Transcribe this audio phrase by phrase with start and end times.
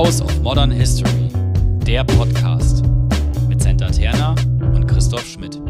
[0.00, 1.28] House of Modern History,
[1.86, 2.82] der Podcast
[3.48, 4.30] mit Senta Terna
[4.74, 5.60] und Christoph Schmidt.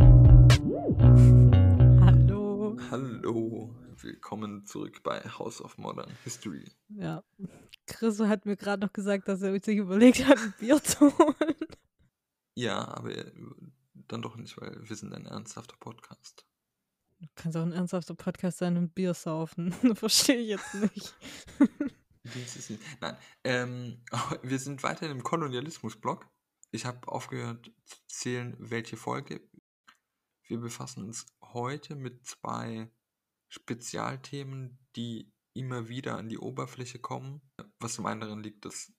[2.01, 2.78] Hallo.
[2.92, 6.64] Hallo, willkommen zurück bei House of Modern History.
[6.90, 7.24] Ja.
[7.88, 11.56] Chris hat mir gerade noch gesagt, dass er sich überlegt hat, ein Bier zu holen.
[12.54, 13.10] Ja, aber
[13.94, 16.47] dann doch nicht, weil wir sind ein ernsthafter Podcast.
[17.19, 19.72] Du kannst auch ein ernsthafter Podcast sein und Bier saufen.
[19.94, 21.16] Verstehe ich jetzt nicht.
[22.24, 22.83] Dieses nicht.
[23.01, 24.05] Nein, ähm,
[24.42, 26.28] wir sind weiter im Kolonialismus-Blog.
[26.70, 29.48] Ich habe aufgehört zu zählen, welche Folge.
[30.45, 32.91] Wir befassen uns heute mit zwei
[33.48, 37.41] Spezialthemen, die immer wieder an die Oberfläche kommen.
[37.78, 38.92] Was zum anderen liegt, dass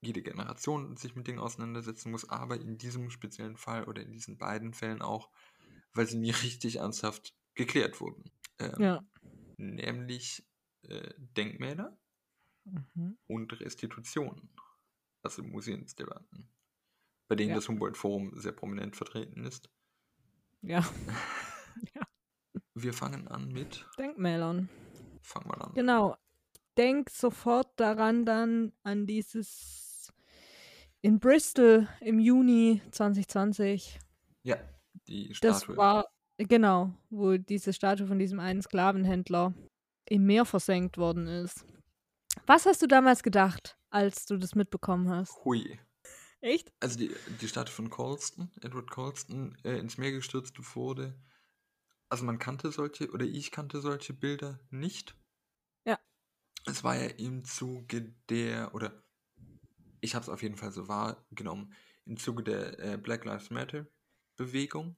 [0.00, 4.36] jede Generation sich mit Dingen auseinandersetzen muss, aber in diesem speziellen Fall oder in diesen
[4.36, 5.30] beiden Fällen auch,
[5.94, 8.30] weil sie nie richtig ernsthaft geklärt wurden.
[8.58, 9.04] Ähm, Ja.
[9.56, 10.46] Nämlich
[10.82, 11.98] äh, Denkmäler
[12.94, 13.16] Mhm.
[13.28, 14.50] und Restitutionen,
[15.22, 16.48] also Museumsdebatten,
[17.28, 17.54] bei denen Ja.
[17.56, 19.70] das Humboldt-Forum sehr prominent vertreten ist.
[20.62, 20.84] Ja.
[22.74, 24.68] Wir fangen an mit, Denkmälern.
[25.22, 25.74] fang mal an.
[25.74, 26.16] Genau.
[26.76, 30.12] Denk sofort daran dann an dieses
[31.00, 33.98] in Bristol im Juni 2020.
[34.42, 34.56] Ja,
[35.08, 35.76] die Das Statue.
[35.76, 36.06] war,
[36.36, 39.54] genau, wo diese Statue von diesem einen Sklavenhändler
[40.08, 41.64] im Meer versenkt worden ist.
[42.44, 45.32] Was hast du damals gedacht, als du das mitbekommen hast?
[45.44, 45.78] Hui.
[46.40, 46.72] Echt?
[46.80, 51.18] Also die, die Statue von Colston, Edward Colston, äh, ins Meer gestürzt wurde.
[52.08, 55.16] Also man kannte solche, oder ich kannte solche Bilder nicht.
[55.84, 55.98] Ja.
[56.66, 59.02] Es war ja im Zuge der, oder
[60.00, 61.72] ich habe es auf jeden Fall so wahrgenommen,
[62.04, 63.86] im Zuge der äh, Black Lives Matter
[64.36, 64.96] Bewegung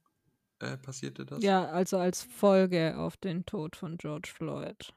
[0.59, 1.43] äh, passierte das.
[1.43, 4.93] Ja, also als Folge auf den Tod von George Floyd.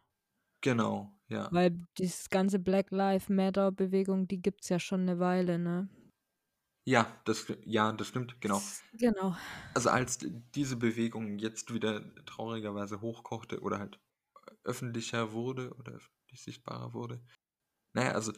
[0.62, 1.48] Genau, ja.
[1.52, 5.90] Weil dieses ganze Black Lives Matter Bewegung, die gibt es ja schon eine Weile, ne?
[6.86, 8.62] Ja, das, ja, das stimmt, genau.
[8.94, 9.36] Genau.
[9.74, 10.20] Also als
[10.56, 14.00] diese Bewegung jetzt wieder traurigerweise hochkochte oder halt
[14.64, 17.24] öffentlicher wurde oder öffentlich sichtbarer wurde.
[17.94, 18.34] Naja, also,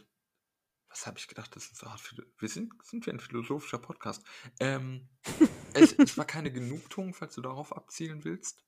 [0.89, 2.01] was habe ich gedacht, das ist so hart.
[2.37, 4.23] Wir sind, sind wir ein philosophischer Podcast.
[4.59, 5.09] Ähm,
[5.73, 8.63] es, es war keine Genugtuung, falls du darauf abzielen willst.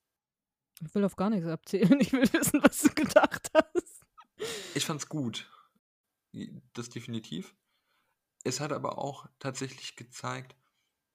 [0.82, 2.00] Ich will auf gar nichts abzählen.
[2.00, 3.85] Ich will wissen, was du gedacht hast.
[4.74, 5.50] Ich fand's gut.
[6.74, 7.56] Das definitiv.
[8.44, 10.56] Es hat aber auch tatsächlich gezeigt,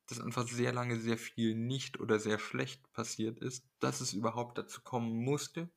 [0.06, 4.58] dass einfach sehr lange sehr viel nicht oder sehr schlecht passiert ist, dass es überhaupt
[4.58, 5.70] dazu kommen musste,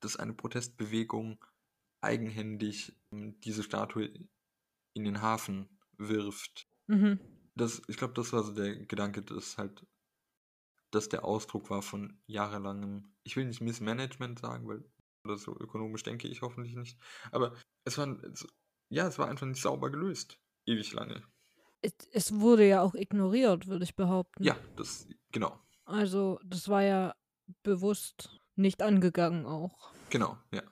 [0.00, 1.44] dass eine Protestbewegung
[2.00, 4.10] eigenhändig ähm, diese Statue
[4.94, 6.66] in den Hafen wirft.
[6.88, 7.20] Mhm.
[7.54, 9.86] Das, ich glaube, das war so der Gedanke, dass halt
[10.90, 14.84] dass der Ausdruck war von jahrelangem, ich will nicht Missmanagement sagen, weil
[15.26, 16.98] oder so ökonomisch denke ich hoffentlich nicht,
[17.32, 17.54] aber
[17.84, 18.46] es war, es,
[18.88, 21.22] ja, es war einfach nicht sauber gelöst, ewig lange.
[21.82, 24.44] Es, es wurde ja auch ignoriert, würde ich behaupten.
[24.44, 27.14] Ja, das, genau, Also, das war ja
[27.62, 29.92] bewusst nicht angegangen auch.
[30.10, 30.62] genau, ja.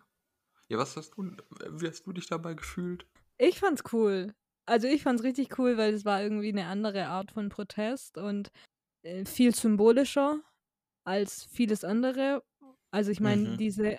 [0.69, 1.37] Ja, was hast du,
[1.71, 3.07] wie hast du dich dabei gefühlt?
[3.39, 4.35] Ich fand's cool.
[4.67, 8.51] Also ich fand's richtig cool, weil es war irgendwie eine andere Art von Protest und
[9.03, 10.43] äh, viel symbolischer
[11.05, 12.45] als vieles andere.
[12.93, 13.59] Also ich meine, Mhm.
[13.59, 13.99] diese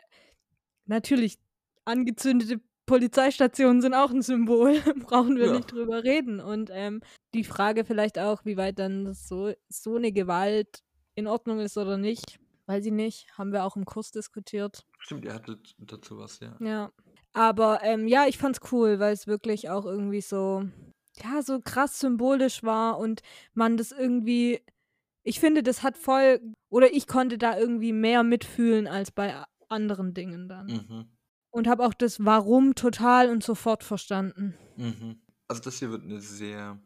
[0.85, 1.37] natürlich
[1.85, 5.53] angezündete Polizeistationen sind auch ein Symbol, brauchen wir Ja.
[5.53, 6.39] nicht drüber reden.
[6.39, 7.01] Und ähm,
[7.33, 10.83] die Frage vielleicht auch, wie weit dann so, so eine Gewalt
[11.15, 14.85] in Ordnung ist oder nicht, weiß ich nicht, haben wir auch im Kurs diskutiert.
[14.99, 16.55] Stimmt, ihr hattet dazu was, ja.
[16.59, 16.91] Ja.
[17.33, 20.63] Aber ähm, ja, ich fand's cool, weil es wirklich auch irgendwie so,
[21.23, 23.21] ja, so krass symbolisch war und
[23.53, 24.61] man das irgendwie,
[25.23, 30.13] ich finde, das hat voll, oder ich konnte da irgendwie mehr mitfühlen als bei anderen
[30.13, 30.67] Dingen dann.
[30.67, 31.05] Mhm.
[31.51, 34.55] Und habe auch das Warum total und sofort verstanden.
[34.75, 35.21] Mhm.
[35.47, 36.79] Also das hier wird eine sehr,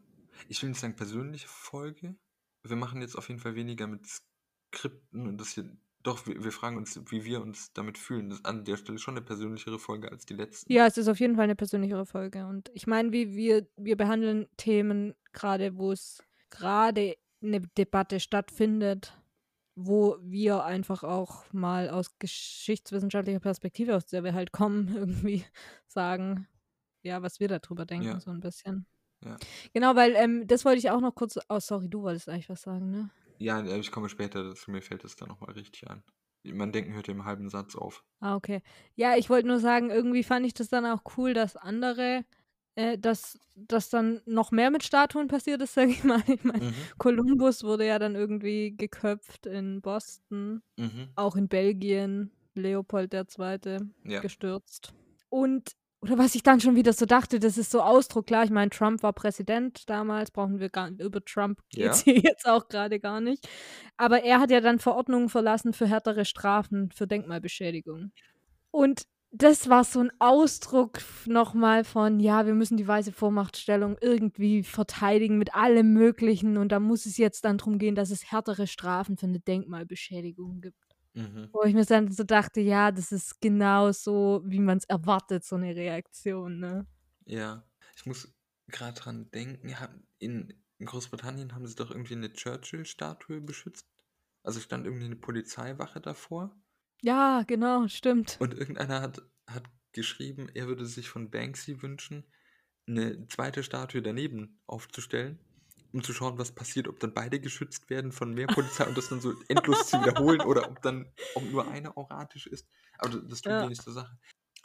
[0.48, 2.16] ich will nicht sagen persönliche Folge.
[2.62, 5.70] Wir machen jetzt auf jeden Fall weniger mit Skripten und das hier,
[6.02, 8.30] doch, wir, wir fragen uns, wie wir uns damit fühlen.
[8.30, 10.72] Das ist an der Stelle schon eine persönlichere Folge als die letzten.
[10.72, 12.46] Ja, es ist auf jeden Fall eine persönlichere Folge.
[12.46, 19.19] Und ich meine, wie wir, wir behandeln Themen gerade, wo es gerade eine Debatte stattfindet,
[19.74, 25.44] wo wir einfach auch mal aus geschichtswissenschaftlicher Perspektive, aus der wir halt kommen, irgendwie
[25.86, 26.46] sagen,
[27.02, 28.20] ja, was wir darüber denken, Ja.
[28.20, 28.86] so ein bisschen.
[29.24, 29.36] Ja.
[29.74, 31.38] Genau, weil ähm, das wollte ich auch noch kurz.
[31.48, 33.10] Oh, sorry, du wolltest eigentlich was sagen, ne?
[33.38, 36.02] Ja, äh, ich komme später dazu, mir fällt es da nochmal richtig ein.
[36.42, 38.02] Mein Denken hört im halben Satz auf.
[38.20, 38.62] Ah, okay.
[38.94, 42.24] Ja, ich wollte nur sagen, irgendwie fand ich das dann auch cool, dass andere,
[42.80, 46.22] äh, dass, dass dann noch mehr mit Statuen passiert ist, sag ich mal.
[46.26, 46.74] Ich meine, Mhm.
[46.98, 51.08] Kolumbus wurde ja dann irgendwie geköpft in Boston, Mhm.
[51.16, 53.78] auch in Belgien, Leopold II.
[54.04, 54.20] Ja.
[54.20, 54.92] gestürzt.
[55.28, 55.72] Und
[56.02, 58.70] oder was ich dann schon wieder so dachte, das ist so Ausdruck, klar, ich meine,
[58.70, 61.88] Trump war Präsident damals, brauchen wir gar über Trump Ja.
[61.88, 63.46] geht's hier jetzt auch gerade gar nicht.
[63.98, 68.12] Aber er hat ja dann Verordnungen verlassen für härtere Strafen für Denkmalbeschädigung.
[68.70, 74.64] Und das war so ein Ausdruck nochmal von, ja, wir müssen die weiße Vormachtstellung irgendwie
[74.64, 78.66] verteidigen mit allem Möglichen und da muss es jetzt dann darum gehen, dass es härtere
[78.66, 80.96] Strafen für eine Denkmalbeschädigung gibt.
[81.14, 81.48] Mhm.
[81.52, 85.44] Wo ich mir dann so dachte, ja, das ist genau so, wie man es erwartet,
[85.44, 86.86] so eine Reaktion, ne?
[87.24, 87.64] Ja,
[87.96, 88.32] ich muss
[88.68, 89.74] gerade dran denken,
[90.18, 93.86] in, in Großbritannien haben sie doch irgendwie eine Churchill-Statue beschützt.
[94.42, 96.56] Also stand irgendwie eine Polizeiwache davor
[97.02, 98.38] Ja, genau, stimmt.
[98.38, 102.26] und irgendeiner hat, hat geschrieben, er würde sich von Banksy wünschen,
[102.86, 105.40] eine zweite Statue daneben aufzustellen,
[105.92, 109.08] um zu schauen, was passiert, ob dann beide geschützt werden von mehr Polizei und das
[109.08, 112.68] dann so endlos zu wiederholen oder ob dann auch nur einer auratisch ist.
[112.98, 113.60] Aber das, das tut Ja.
[113.60, 114.18] wenig zur Sache.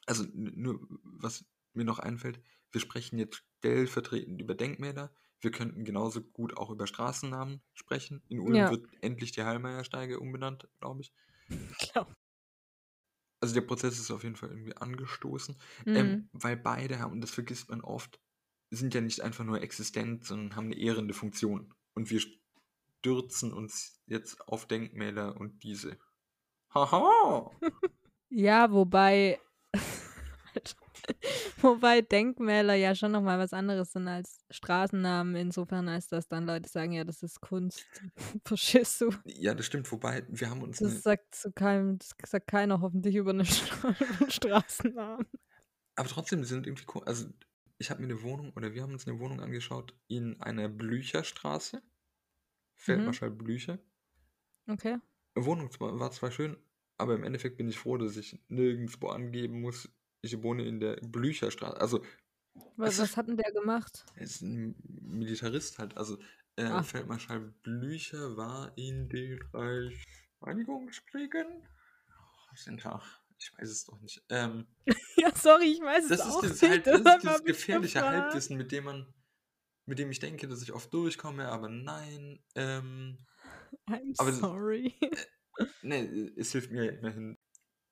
[0.05, 2.41] Also nur, was mir noch einfällt,
[2.71, 5.13] wir sprechen jetzt stellvertretend über Denkmäler.
[5.41, 8.23] Wir könnten genauso gut auch über Straßennamen sprechen.
[8.29, 8.69] In Ulm Ja.
[8.69, 11.13] wird endlich die Hallmeiersteige umbenannt, glaube ich.
[11.79, 12.07] Klar.
[13.45, 15.55] Also der Prozess ist auf jeden Fall irgendwie angestoßen.
[15.85, 15.95] Mhm.
[15.95, 18.19] Ähm, weil beide haben, und das vergisst man oft,
[18.71, 21.71] sind ja nicht einfach nur existent, sondern haben eine ehrende Funktion.
[21.93, 25.99] Und wir stürzen uns jetzt auf Denkmäler und diese.
[26.73, 27.51] Haha!
[28.29, 29.39] Ja, wobei,
[30.55, 30.75] Alter.
[31.61, 36.69] wobei Denkmäler ja schon nochmal was anderes sind als Straßennamen, insofern als dass dann Leute
[36.69, 37.85] sagen, ja, das ist Kunst.
[38.45, 39.09] Verstehst du?
[39.25, 40.79] Ja, das stimmt, wobei wir haben uns.
[40.79, 45.25] Das eine- sagt zu keinem, das sagt keiner hoffentlich über, einen Straßennamen.
[45.95, 46.85] aber trotzdem, sind irgendwie.
[47.05, 47.27] Also,
[47.77, 51.81] ich habe mir eine Wohnung, oder wir haben uns eine Wohnung angeschaut in einer Blücherstraße.
[52.77, 53.79] Feldmarschall Blücher.
[54.67, 54.97] Okay.
[55.35, 56.57] Wohnung war zwar schön,
[56.97, 59.89] aber im Endeffekt bin ich froh, dass ich nirgendwo angeben muss.
[60.25, 61.79] Ich wohne in der Blücherstraße.
[61.79, 62.01] Also,
[62.77, 64.05] Was, was ist- hat denn der gemacht?
[64.15, 65.95] er ist ein Militarist halt.
[65.97, 66.17] Also,
[66.57, 66.83] äh, Ah.
[66.83, 69.39] Feldmarschall Blücher war in den
[70.41, 71.45] Reinigungskriegen.
[71.47, 73.01] Oh, ist denn da?
[73.37, 74.23] Ich weiß es doch nicht.
[74.29, 74.65] Ähm,
[75.17, 76.61] Ja, sorry, ich weiß das es ist auch nicht.
[76.61, 78.01] halt, das ist dieses hab ich gefährliche.
[78.01, 79.13] Halbwissen, mit dem man,
[79.85, 82.39] mit dem ich denke, dass ich oft durchkomme, aber nein.
[82.55, 83.17] Ähm,
[83.87, 84.93] I'm Aber das- sorry.
[85.81, 87.34] Ne, es hilft mir immerhin.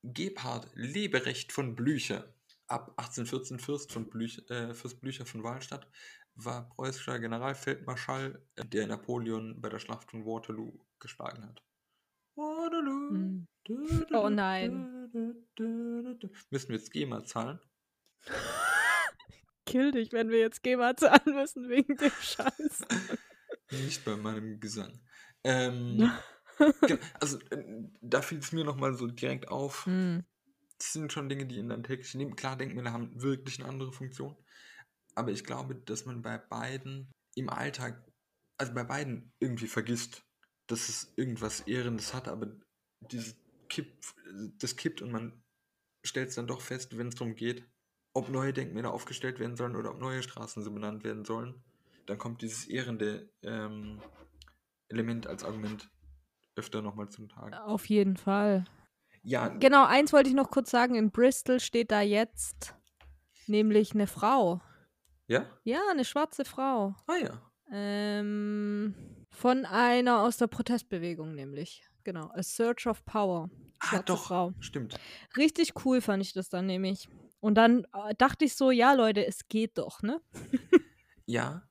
[0.03, 2.33] Gebhard Leberecht von Blücher,
[2.67, 5.87] ab 1814 Fürst, von Blüch, äh, Fürst Blücher von Wahlstatt,
[6.35, 11.63] war preußischer Generalfeldmarschall, der Napoleon bei der Schlacht von Waterloo geschlagen hat.
[12.35, 13.45] Waterloo.
[14.13, 15.11] Oh nein.
[16.49, 17.59] Müssen wir jetzt GEMA zahlen?
[19.65, 22.85] Kill dich, wenn wir jetzt GEMA zahlen müssen wegen dem Scheiß.
[23.71, 24.99] Nicht bei meinem Gesang.
[25.43, 26.11] Ähm,
[27.19, 27.63] also, äh,
[28.01, 29.85] da fiel es mir nochmal so direkt auf.
[29.85, 30.23] Hm.
[30.77, 33.93] Das sind schon Dinge, die in deinem täglichen Leben, klar, Denkmäler haben wirklich eine andere
[33.93, 34.35] Funktion.
[35.15, 38.03] Aber ich glaube, dass man bei beiden im Alltag,
[38.57, 40.25] also bei beiden irgendwie vergisst,
[40.67, 42.51] dass es irgendwas Ehrendes hat, aber
[43.11, 43.35] dieses
[43.69, 43.93] Kipp,
[44.59, 45.43] das kippt und man
[46.03, 47.65] stellt es dann doch fest, wenn es darum geht,
[48.13, 51.63] ob neue Denkmäler aufgestellt werden sollen oder ob neue Straßen so benannt werden sollen.
[52.05, 54.01] Dann kommt dieses ehrende ähm,
[54.89, 55.89] Element als Argument
[56.55, 57.53] öfter nochmal zum Tragen.
[57.55, 58.65] Auf jeden Fall.
[59.23, 60.95] Ja, Genau, eins wollte ich noch kurz sagen.
[60.95, 62.75] In Bristol steht da jetzt
[63.47, 64.61] nämlich eine Frau.
[65.27, 65.45] ja?
[65.63, 66.95] Ja, eine schwarze Frau.
[67.07, 67.41] Ah ja.
[67.71, 68.93] Ähm,
[69.29, 71.83] von einer aus der Protestbewegung nämlich.
[72.03, 72.29] Genau.
[72.33, 73.49] A Search of Power.
[73.79, 74.23] Ah, Schwarze doch.
[74.25, 74.53] Frau.
[74.59, 74.95] Stimmt.
[75.37, 77.07] Richtig cool fand ich das dann nämlich.
[77.39, 80.21] Und dann äh, dachte ich so, ja, Leute, es geht doch, ne?
[81.25, 81.63] Ja,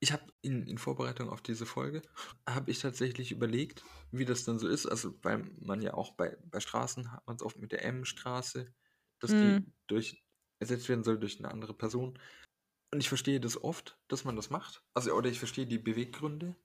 [0.00, 2.02] ich habe in, in Vorbereitung auf diese Folge,
[2.48, 4.86] habe ich tatsächlich überlegt, wie das dann so ist.
[4.86, 8.74] Also, weil man ja auch bei, bei Straßen hat man es oft mit der M-Straße,
[9.20, 9.72] dass die Mhm.
[9.86, 10.24] durch
[10.60, 12.18] ersetzt werden soll durch eine andere Person.
[12.92, 14.84] Und ich verstehe das oft, dass man das macht.
[14.94, 16.56] Also, oder ich verstehe die Beweggründe,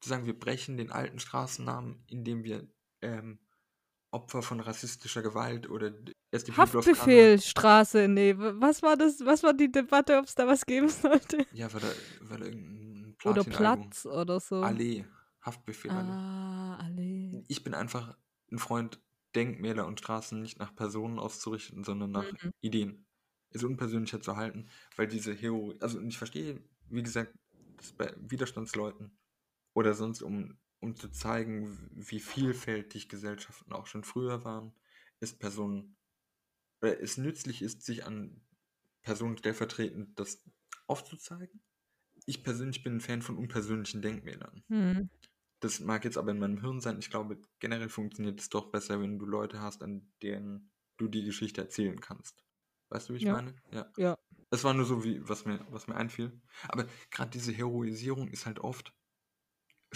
[0.00, 2.68] zu sagen, wir brechen den alten Straßennamen, indem wir
[3.02, 3.40] ähm,
[4.12, 5.92] Opfer von rassistischer Gewalt oder
[6.30, 8.34] erst die Haftbefehlstraße, nee.
[8.36, 9.20] Was war das?
[9.24, 11.44] Was war die Debatte, ob es da was geben sollte?
[11.52, 11.88] Ja, weil da,
[12.20, 14.56] weil da irgendein Oder Platin-Album- Platz oder so.
[14.62, 15.04] Allee,
[15.42, 16.10] Haftbefehl Allee.
[16.10, 17.44] Ah, alle.
[17.48, 18.16] Ich bin einfach
[18.52, 19.00] ein Freund,
[19.34, 22.52] Denkmäler und Straßen nicht nach Personen auszurichten, sondern nach Mhm.
[22.60, 23.06] Ideen.
[23.50, 27.34] Es unpersönlicher zu halten, weil diese Hero, also ich verstehe, wie gesagt,
[27.76, 29.16] das bei Widerstandsleuten
[29.74, 34.72] oder sonst, um, um zu zeigen, wie vielfältig Gesellschaften auch schon früher waren,
[35.20, 35.96] ist Personen,
[36.82, 38.42] oder es nützlich ist, sich an
[39.02, 40.42] Personen stellvertretend das
[40.86, 41.62] aufzuzeigen.
[42.26, 44.64] Ich persönlich bin ein Fan von unpersönlichen Denkmälern.
[44.68, 45.08] Hm.
[45.60, 46.98] Das mag jetzt aber in meinem Hirn sein.
[46.98, 51.24] Ich glaube, generell funktioniert es doch besser, wenn du Leute hast, an denen du die
[51.24, 52.44] Geschichte erzählen kannst.
[52.88, 53.34] Weißt du, wie ich Ja.
[53.34, 53.54] meine?
[53.72, 53.90] Ja.
[53.96, 54.16] Ja.
[54.50, 56.40] Es war nur so, wie, was mir, was mir einfiel.
[56.68, 58.94] Aber gerade diese Heroisierung ist halt oft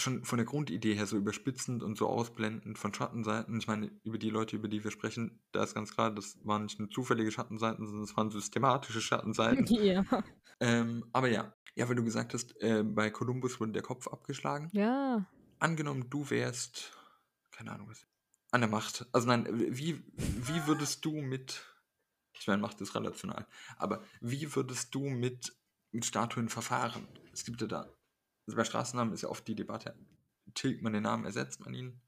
[0.00, 3.58] schon von der Grundidee her so überspitzend und so ausblendend von Schattenseiten.
[3.58, 6.64] Ich meine, über die Leute, über die wir sprechen, da ist ganz klar, das waren
[6.64, 9.66] nicht nur zufällige Schattenseiten, sondern es waren systematische Schattenseiten.
[9.80, 10.04] Ja.
[10.60, 14.68] ähm, aber ja, ja, weil du gesagt hast, äh, bei Kolumbus wurde der Kopf abgeschlagen.
[14.72, 15.26] Ja.
[15.58, 16.92] Angenommen, du wärst,
[17.50, 18.06] keine Ahnung was,
[18.50, 19.06] an der Macht.
[19.12, 21.64] Also nein, wie, wie würdest du mit,
[22.38, 25.56] ich meine, Macht ist relational, aber wie würdest du mit,
[25.92, 27.06] mit Statuen verfahren?
[27.32, 27.88] Es gibt ja da,
[28.50, 29.94] also bei Straßennamen ist ja oft die Debatte,
[30.54, 32.00] tilgt man den Namen, ersetzt man ihn?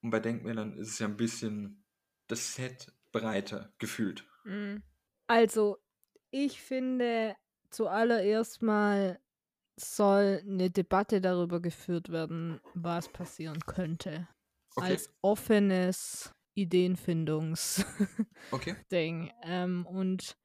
[0.00, 1.84] Und bei Denkmälern ist es ja ein bisschen
[2.28, 4.24] das Set breiter gefühlt.
[4.44, 4.76] Mm.
[5.26, 5.78] Also,
[6.30, 7.34] ich finde,
[7.70, 9.18] zuallererst mal
[9.74, 14.28] soll eine Debatte darüber geführt werden, was passieren könnte.
[14.76, 17.86] Okay, Als offenes Ideenfindungsding.
[18.52, 18.76] okay.
[19.42, 20.36] Ähm, und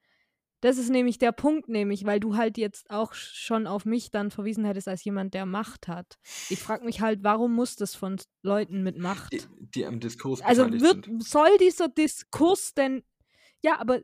[0.62, 4.32] das ist nämlich der Punkt, nämlich, weil du halt jetzt auch schon auf mich dann
[4.32, 6.18] verwiesen hättest als jemand, der Macht hat.
[6.50, 9.34] Ich frage mich halt, warum muss das von Leuten mit Macht?
[9.34, 13.04] Die, die am Diskurs Also wird, soll dieser Diskurs denn,
[13.62, 14.02] ja, aber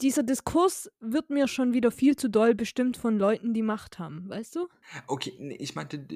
[0.00, 4.28] dieser Diskurs wird mir schon wieder viel zu doll bestimmt von Leuten, die Macht haben,
[4.28, 4.68] weißt du?
[5.06, 6.06] Okay, ich meinte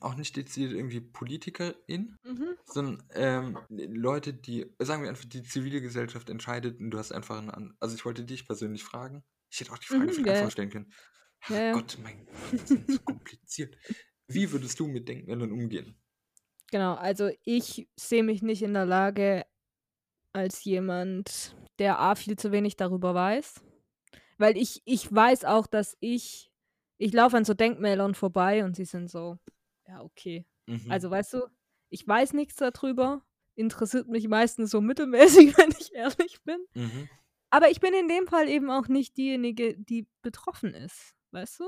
[0.00, 2.56] auch nicht dezidiert irgendwie PolitikerInnen, Mhm.
[2.66, 7.38] sondern ähm, Leute, die, sagen wir einfach, die zivile Gesellschaft entscheidet und du hast einfach
[7.38, 9.24] einen, an- also ich wollte dich persönlich fragen.
[9.50, 10.50] Ich hätte auch die Frage Mhm, viel ja, einfacher ja.
[10.50, 10.92] stellen können.
[11.44, 11.72] Ach ja.
[11.72, 13.76] Gott, mein Gott, das ist so kompliziert.
[14.26, 15.96] Wie würdest du mit Denkmälern umgehen?
[16.70, 19.46] Genau, also ich sehe mich nicht in der Lage,
[20.34, 23.62] als jemand, der A viel zu wenig darüber weiß.
[24.38, 26.50] Weil ich, ich weiß auch, dass ich,
[26.98, 29.38] ich laufe an so Denkmälern vorbei und sie sind so,
[29.88, 30.46] ja, okay.
[30.66, 30.90] Mhm.
[30.90, 31.46] Also weißt du,
[31.88, 33.22] ich weiß nichts darüber,
[33.54, 36.58] interessiert mich meistens so mittelmäßig, wenn ich ehrlich bin.
[36.74, 37.08] Mhm.
[37.50, 41.64] Aber ich bin in dem Fall eben auch nicht diejenige, die betroffen ist, weißt du?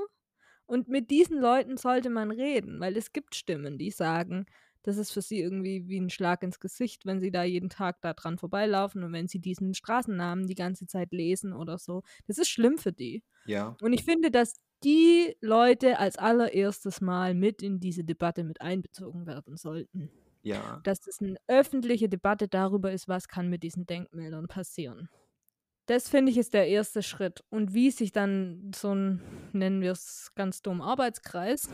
[0.67, 4.45] Und mit diesen Leuten sollte man reden, weil es gibt Stimmen, die sagen,
[4.83, 8.01] das ist für sie irgendwie wie ein Schlag ins Gesicht, wenn sie da jeden Tag
[8.01, 12.03] da dran vorbeilaufen und wenn sie diesen Straßennamen die ganze Zeit lesen oder so.
[12.27, 13.23] Das ist schlimm für die.
[13.45, 18.61] Ja, Und ich finde, dass die Leute als allererstes Mal mit in diese Debatte mit
[18.61, 20.11] einbezogen werden sollten.
[20.43, 20.79] ja.
[20.83, 25.09] Dass es eine öffentliche Debatte darüber ist, was kann mit diesen Denkmälern passieren.
[25.87, 27.43] Das finde ich ist der erste Schritt.
[27.49, 29.21] Und wie sich dann so ein,
[29.51, 31.69] nennen wir es ganz dumm, Arbeitskreis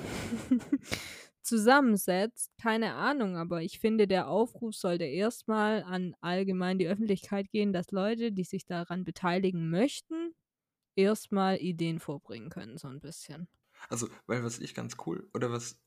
[1.42, 7.74] zusammensetzt, keine Ahnung, aber ich finde, der Aufruf sollte erstmal an allgemein die Öffentlichkeit gehen,
[7.74, 10.34] dass Leute, die sich daran beteiligen möchten,
[10.98, 13.48] erstmal Ideen vorbringen können, so ein bisschen.
[13.90, 15.82] Also, weil was ich ganz cool, oder was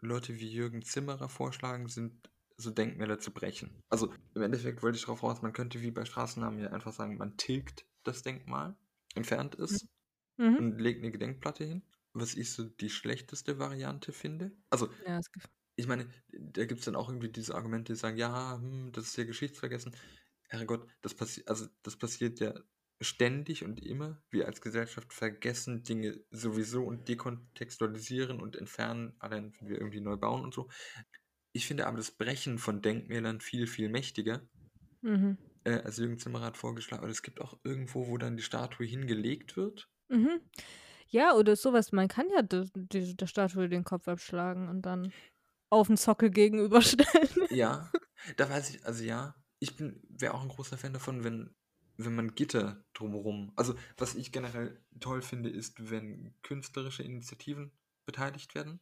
[0.00, 3.80] Leute wie Jürgen Zimmerer vorschlagen, sind so Denkmäler zu brechen.
[3.88, 7.16] Also im Endeffekt wollte ich darauf raus, man könnte wie bei Straßennamen ja einfach sagen,
[7.18, 8.76] man tilgt das Denkmal,
[9.14, 9.86] entfernt es
[10.38, 10.58] Mhm.
[10.58, 11.84] und legt eine Gedenkplatte hin.
[12.14, 14.52] Was ich so die schlechteste Variante finde.
[14.70, 15.20] Also, Ja,
[15.76, 19.06] ich meine, da gibt es dann auch irgendwie diese Argumente, die sagen, ja, hm, das
[19.08, 19.96] ist ja geschichtsvergessen.
[20.48, 22.54] Herrgott, das passiert, also das passiert ja
[23.04, 24.22] ständig und immer.
[24.30, 30.16] Wir als Gesellschaft vergessen Dinge sowieso und dekontextualisieren und entfernen, allein wenn wir irgendwie neu
[30.16, 30.68] bauen und so.
[31.52, 34.42] Ich finde aber das Brechen von Denkmälern viel, viel mächtiger.
[35.02, 35.38] mhm.
[35.64, 38.84] Äh, als Jürgen Zimmerer hat vorgeschlagen, aber es gibt auch irgendwo, wo dann die Statue
[38.84, 39.88] hingelegt wird.
[40.08, 40.40] Mhm.
[41.06, 41.92] Ja, oder sowas.
[41.92, 45.12] Man kann ja de, de, der Statue den Kopf abschlagen und dann
[45.70, 47.46] auf den Sockel gegenüberstellen.
[47.50, 47.90] Ja,
[48.36, 51.54] da weiß ich, also ja, ich bin, wäre auch ein großer Fan davon, wenn,
[51.96, 57.72] wenn man Gitter drumherum, also was ich generell toll finde, ist, wenn künstlerische Initiativen
[58.06, 58.80] beteiligt werden.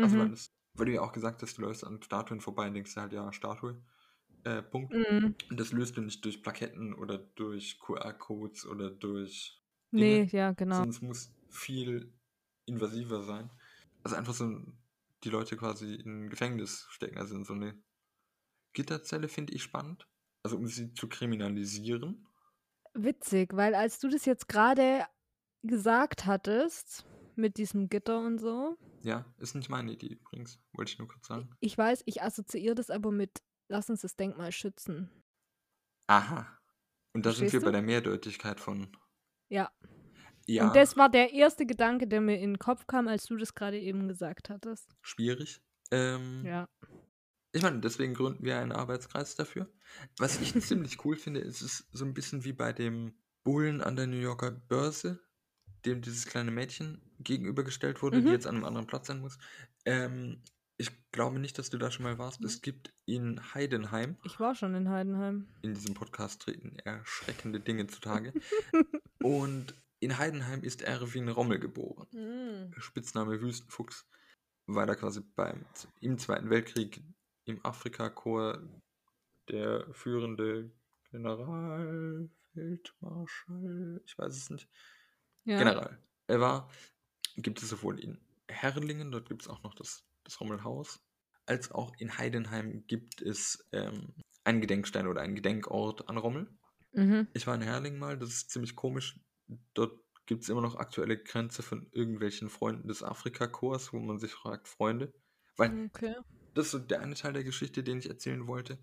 [0.00, 0.30] Also weil, Mhm.
[0.30, 3.02] das, weil du ja auch gesagt hast, du läufst an Statuen vorbei und denkst dir
[3.02, 3.82] halt, ja, Statue,
[4.44, 4.94] äh, Punkt.
[4.94, 5.34] Mhm.
[5.50, 9.62] Und das löst du nicht durch Plaketten oder durch QR-Codes oder durch
[9.92, 10.86] Nee, Dinge, ja, genau.
[10.88, 12.12] es muss viel
[12.66, 13.50] invasiver sein.
[14.04, 14.48] Also einfach so
[15.24, 17.82] die Leute quasi in ein Gefängnis stecken, also in so eine
[18.72, 20.08] Gitterzelle finde ich spannend.
[20.42, 22.26] Also um sie zu kriminalisieren.
[22.94, 25.04] Witzig, weil als du das jetzt gerade
[25.62, 27.04] gesagt hattest,
[27.36, 31.26] mit diesem Gitter und so, Ja, ist nicht meine Idee übrigens, wollte ich nur kurz
[31.26, 31.50] sagen.
[31.60, 35.10] ich weiß, ich assoziiere das aber mit, lass uns das Denkmal schützen.
[36.06, 36.46] Aha.
[37.12, 37.72] Und da sind wir Verstehst bei du?
[37.72, 38.96] der Mehrdeutigkeit von.
[39.48, 39.70] Ja.
[40.46, 43.36] Ja, Und das war der erste Gedanke, der mir in den Kopf kam, als du
[43.36, 44.96] das gerade eben gesagt hattest.
[45.02, 45.60] schwierig.
[45.92, 46.68] Ähm, Ja.
[47.52, 49.68] Ich meine, deswegen gründen wir einen Arbeitskreis dafür.
[50.18, 53.96] Was ich ziemlich cool finde, ist es so ein bisschen wie bei dem Bullen an
[53.96, 55.18] der New Yorker Börse,
[55.84, 58.32] dem dieses kleine Mädchen gegenübergestellt wurde, die Mhm.
[58.32, 59.38] jetzt an einem anderen Platz sein muss.
[59.84, 60.42] Ähm,
[60.76, 62.42] ich glaube nicht, dass du da schon mal warst.
[62.44, 65.48] Es gibt in Heidenheim, Ich war schon in Heidenheim.
[65.62, 68.32] in diesem Podcast treten erschreckende Dinge zutage.
[69.22, 72.06] Und in Heidenheim ist Erwin Rommel geboren.
[72.12, 72.72] Mm.
[72.80, 74.06] Spitzname Wüstenfuchs,
[74.66, 75.66] weil er quasi beim,
[76.00, 77.02] im Zweiten Weltkrieg
[77.44, 78.60] im Afrikakorps
[79.48, 80.70] der führende
[81.10, 84.68] Generalfeldmarschall, ich weiß es nicht,
[85.44, 85.58] Ja.
[85.58, 85.98] General.
[86.26, 86.70] Er war,
[87.36, 88.18] gibt es sowohl in
[88.48, 91.00] Herrlingen, dort gibt es auch noch das, das Rommelhaus,
[91.46, 96.48] als auch in Heidenheim gibt es ähm, einen Gedenkstein oder einen Gedenkort an Rommel.
[96.92, 97.28] Mhm.
[97.34, 99.18] Ich war in Herrlingen mal, das ist ziemlich komisch.
[99.74, 104.32] Dort gibt es immer noch aktuelle Grenze von irgendwelchen Freunden des Afrikakorps, wo man sich
[104.32, 105.12] fragt, Freunde.
[105.56, 106.14] Weil Okay.
[106.54, 108.78] Das ist so der eine Teil der Geschichte, den ich erzählen wollte.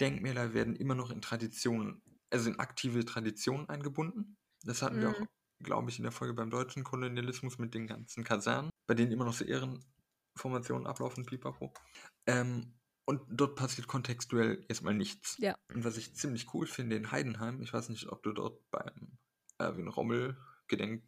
[0.00, 4.36] Denkmäler werden immer noch in Traditionen, also in aktive Traditionen eingebunden.
[4.62, 5.28] Das hatten wir auch, Mhm.
[5.62, 9.24] glaube ich, in der Folge beim deutschen Kolonialismus mit den ganzen Kasernen, bei denen immer
[9.24, 11.72] noch so Ehrenformationen ablaufen, pipapo.
[12.26, 12.74] Ähm,
[13.08, 15.36] und dort passiert kontextuell erstmal nichts.
[15.38, 15.54] Ja.
[15.72, 19.18] Und was ich ziemlich cool finde in Heidenheim, ich weiß nicht, ob du dort beim
[19.58, 20.36] Erwin Rommel
[20.68, 21.02] Gedenk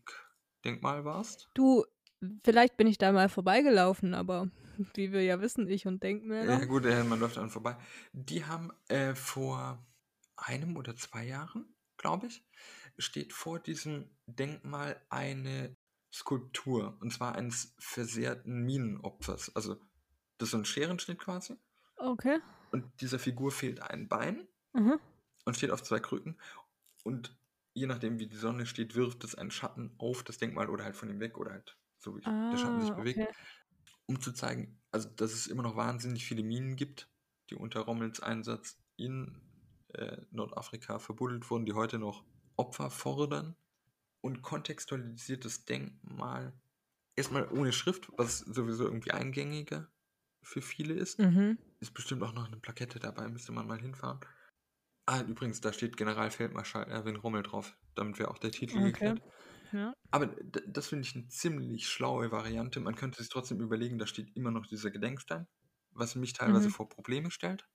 [0.65, 1.51] Denkmal warst.
[1.55, 1.85] Du,
[2.45, 4.51] vielleicht bin ich da mal vorbeigelaufen, aber
[4.95, 6.61] wie wir ja wissen, ich und Denkmäler.
[6.61, 7.77] Ja gut, äh, man läuft an vorbei.
[8.13, 9.85] Die haben äh, vor
[10.37, 12.45] einem oder zwei Jahren, glaube ich,
[12.99, 15.77] steht vor diesem Denkmal eine
[16.13, 16.97] Skulptur.
[17.01, 19.55] Und zwar eines versehrten Minenopfers.
[19.55, 19.75] Also
[20.39, 21.57] das ist so ein Scherenschnitt quasi.
[21.97, 22.39] Okay.
[22.71, 25.01] Und dieser Figur fehlt ein Bein Mhm.
[25.45, 26.39] und steht auf zwei Krücken.
[27.03, 27.37] Und
[27.75, 30.95] je nachdem, wie die Sonne steht, wirft es einen Schatten auf das Denkmal oder halt
[30.97, 33.29] von ihm weg oder halt so wie der Schatten sich Ah, bewegt okay.
[34.07, 37.11] um zu zeigen, also dass es immer noch wahnsinnig viele Minen gibt,
[37.51, 39.41] die unter Rommels Einsatz in
[39.95, 42.25] äh, Nordafrika verbuddelt wurden, die heute noch
[42.57, 43.57] Opfer fordern
[44.21, 46.55] und kontextualisiert das Denkmal
[47.17, 49.91] erstmal ohne Schrift, was sowieso irgendwie eingängiger
[50.43, 51.19] für viele ist.
[51.19, 51.59] Mhm.
[51.81, 54.21] Ist bestimmt auch noch eine Plakette dabei, müsste man mal hinfahren.
[55.07, 58.81] Ah, übrigens, da steht Generalfeldmarschall Erwin Rommel drauf, damit wäre auch der Titel Okay.
[58.83, 59.23] geklärt.
[59.73, 59.95] Ja.
[60.11, 62.81] Aber das finde ich eine ziemlich schlaue Variante.
[62.81, 65.49] Man könnte sich trotzdem überlegen, da steht immer noch dieser Gedenkstein,
[65.91, 66.71] was mich teilweise Mhm.
[66.71, 67.69] vor Probleme stellt.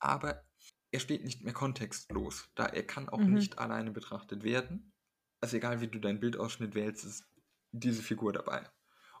[0.00, 0.44] Aber
[0.92, 3.28] er steht nicht mehr kontextlos, da er kann auch Mhm.
[3.28, 4.92] nicht alleine betrachtet werden.
[5.40, 7.24] Also egal wie du deinen Bildausschnitt wählst, ist
[7.72, 8.70] diese Figur dabei.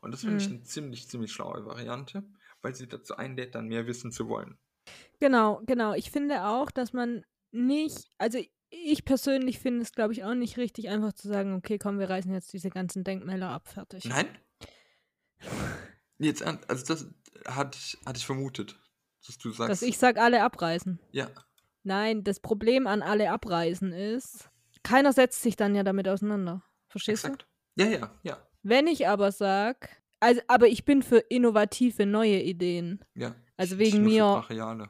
[0.02, 0.52] Und das finde ich Mhm.
[0.52, 2.24] eine ziemlich, ziemlich schlaue Variante,
[2.62, 4.58] weil sie dazu einlädt, dann mehr wissen zu wollen.
[5.20, 5.94] Genau, genau.
[5.94, 8.38] Ich finde auch, dass man nicht, also
[8.70, 12.08] ich persönlich finde es, glaube ich, auch nicht richtig, einfach zu sagen, okay, komm, wir
[12.10, 14.04] reißen jetzt diese ganzen Denkmäler ab, fertig.
[14.04, 14.26] Nein?
[16.18, 17.06] Jetzt, also das
[17.46, 18.76] hatte ich, hatte ich vermutet,
[19.26, 19.70] dass du sagst.
[19.70, 20.98] Dass ich sag, alle abreißen.
[21.12, 21.28] ja,
[21.84, 24.50] Nein, das Problem an alle abreißen ist,
[24.82, 26.62] keiner setzt sich dann ja damit auseinander.
[26.88, 27.46] Verstehst exakt.
[27.76, 28.40] Ja, ja, ja, du?
[28.64, 33.04] Wenn ich aber sag, also, aber ich bin für innovative neue Ideen.
[33.14, 33.34] ja.
[33.56, 34.88] Also wegen mir- Brachiale.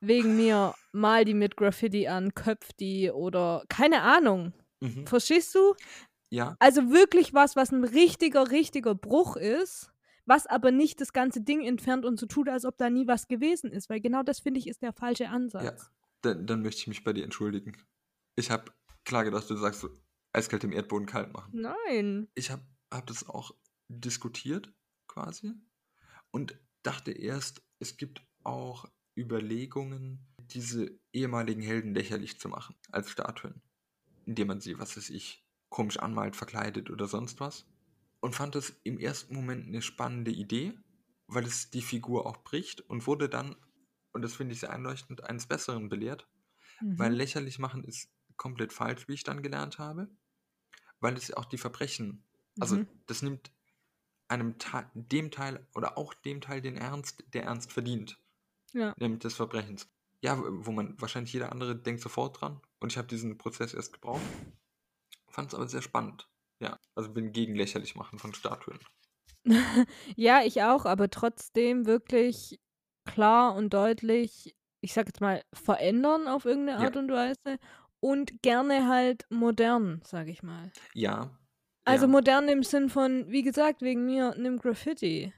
[0.00, 4.52] Wegen mir, mal die mit Graffiti an, köpf die oder keine Ahnung.
[4.80, 5.06] Mhm.
[5.06, 5.74] Verstehst du?
[6.30, 9.90] Ja, Also wirklich was, was ein richtiger, richtiger Bruch ist,
[10.26, 13.26] was aber nicht das ganze Ding entfernt und so tut, als ob da nie was
[13.26, 13.90] gewesen ist.
[13.90, 15.64] Weil genau das, finde ich, ist der falsche Ansatz.
[15.64, 15.72] ja.
[16.22, 17.76] Dann, dann möchte ich mich bei dir entschuldigen.
[18.36, 18.70] Ich habe
[19.04, 19.88] klar gedacht, du sagst so,
[20.34, 21.50] eiskalt im Erdboden kalt machen.
[21.52, 22.28] Nein.
[22.34, 23.52] Ich habe hab das auch
[23.88, 24.70] diskutiert
[25.08, 25.54] quasi
[26.30, 28.84] und dachte erst, es gibt auch
[29.20, 33.62] Überlegungen, diese ehemaligen Helden lächerlich zu machen als Statuen,
[34.26, 37.66] indem man sie, was weiß ich, komisch anmalt, verkleidet oder sonst was.
[38.20, 40.74] Und fand es im ersten Moment eine spannende Idee,
[41.26, 43.56] weil es die Figur auch bricht und wurde dann,
[44.12, 46.28] und das finde ich sehr einleuchtend, eines Besseren belehrt,
[46.96, 47.14] weil Mhm.
[47.14, 50.10] lächerlich machen ist komplett falsch, wie ich dann gelernt habe,
[51.00, 52.24] weil es auch die Verbrechen,
[52.58, 52.86] also Mhm.
[53.06, 53.52] das nimmt
[54.28, 58.19] einem Teil, dem Teil oder auch dem Teil den Ernst, der Ernst verdient,
[58.72, 58.94] Ja.
[58.98, 59.88] nämlich des Verbrechens.
[60.22, 63.92] Ja, wo man wahrscheinlich jeder andere denkt sofort dran und ich habe diesen Prozess erst
[63.94, 64.20] gebraucht,
[65.28, 66.28] fand es aber sehr spannend.
[66.60, 68.78] Ja, also bin gegen lächerlich machen von Statuen.
[70.16, 72.60] ja, ich auch, aber trotzdem wirklich
[73.06, 76.86] klar und deutlich, ich sag jetzt mal, verändern auf irgendeine Ja.
[76.86, 77.58] Art und Weise
[78.00, 80.70] und gerne halt modern, sag ich mal.
[80.94, 81.30] Ja.
[81.84, 82.10] Also ja.
[82.12, 85.32] modern im Sinn von, wie gesagt, wegen mir, nimm Graffiti.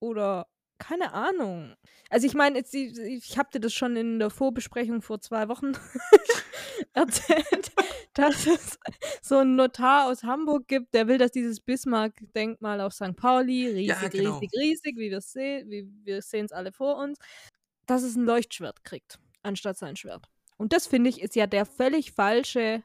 [0.00, 0.46] Oder
[0.80, 1.76] keine Ahnung.
[2.08, 5.72] Also ich meine, ich habe dir das schon in der Vorbesprechung vor zwei Wochen
[6.94, 7.70] erzählt,
[8.14, 8.78] dass es
[9.22, 13.14] so einen Notar aus Hamburg gibt, der will, dass dieses Bismarck-Denkmal auf St.
[13.14, 14.38] Pauli, riesig, Ja, genau.
[14.38, 17.18] riesig, riesig, wie wir sehen, wie wir sehen es alle vor uns,
[17.86, 20.26] dass es ein Leuchtschwert kriegt, anstatt sein Schwert.
[20.56, 22.82] Und das finde ich ist ja der völlig falsche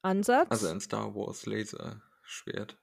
[0.00, 0.50] Ansatz.
[0.50, 2.78] Also ein Star Wars Laserschwert.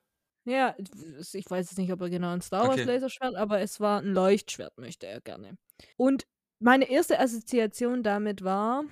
[0.45, 2.84] Ja, ich weiß jetzt nicht, ob er genau ein Star Wars Okay.
[2.84, 5.58] Laserschwert, aber es war ein Leuchtschwert, möchte er gerne.
[5.97, 6.25] Und
[6.60, 8.84] meine erste Assoziation damit war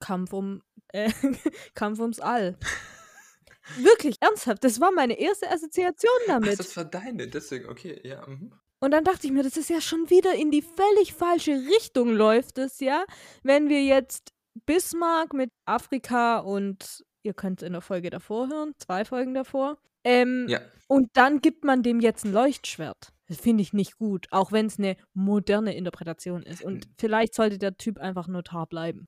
[0.00, 1.10] Kampf um äh,
[1.74, 2.56] Kampf ums All.
[3.76, 4.64] Wirklich, ernsthaft.
[4.64, 6.58] Das war meine erste Assoziation Ach, damit.
[6.58, 8.26] das war deine, deswegen, okay, ja.
[8.26, 8.52] Mhm.
[8.80, 12.10] Und dann dachte ich mir, das ist ja schon wieder in die völlig falsche Richtung
[12.10, 13.04] läuft es ja,
[13.42, 14.32] wenn wir jetzt
[14.66, 19.78] Bismarck mit Afrika und ihr könnt es in der Folge davor hören, zwei Folgen davor.
[20.02, 23.12] Ähm, Ja, Und dann gibt man dem jetzt ein Leuchtschwert.
[23.28, 26.62] Das finde ich nicht gut, auch wenn es eine moderne Interpretation ist.
[26.64, 29.06] Und vielleicht sollte der Typ einfach Notar bleiben.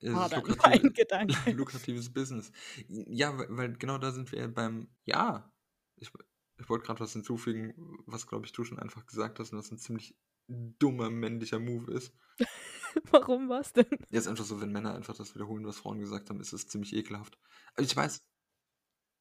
[0.00, 1.50] ja, War ist dann lukrativ, Gedanke.
[1.52, 2.52] lukratives Business.
[2.88, 5.50] Ja, weil, weil genau da sind wir beim, ja,
[5.96, 6.10] ich,
[6.58, 7.72] ich wollte gerade was hinzufügen,
[8.06, 10.14] was, glaube ich, du schon einfach gesagt hast und was ein ziemlich
[10.48, 12.12] dummer männlicher Move ist.
[13.10, 13.86] Warum was denn?
[14.10, 16.94] Jetzt einfach so, wenn Männer einfach das wiederholen, was Frauen gesagt haben, ist es ziemlich
[16.94, 17.38] ekelhaft.
[17.74, 18.24] Aber ich weiß,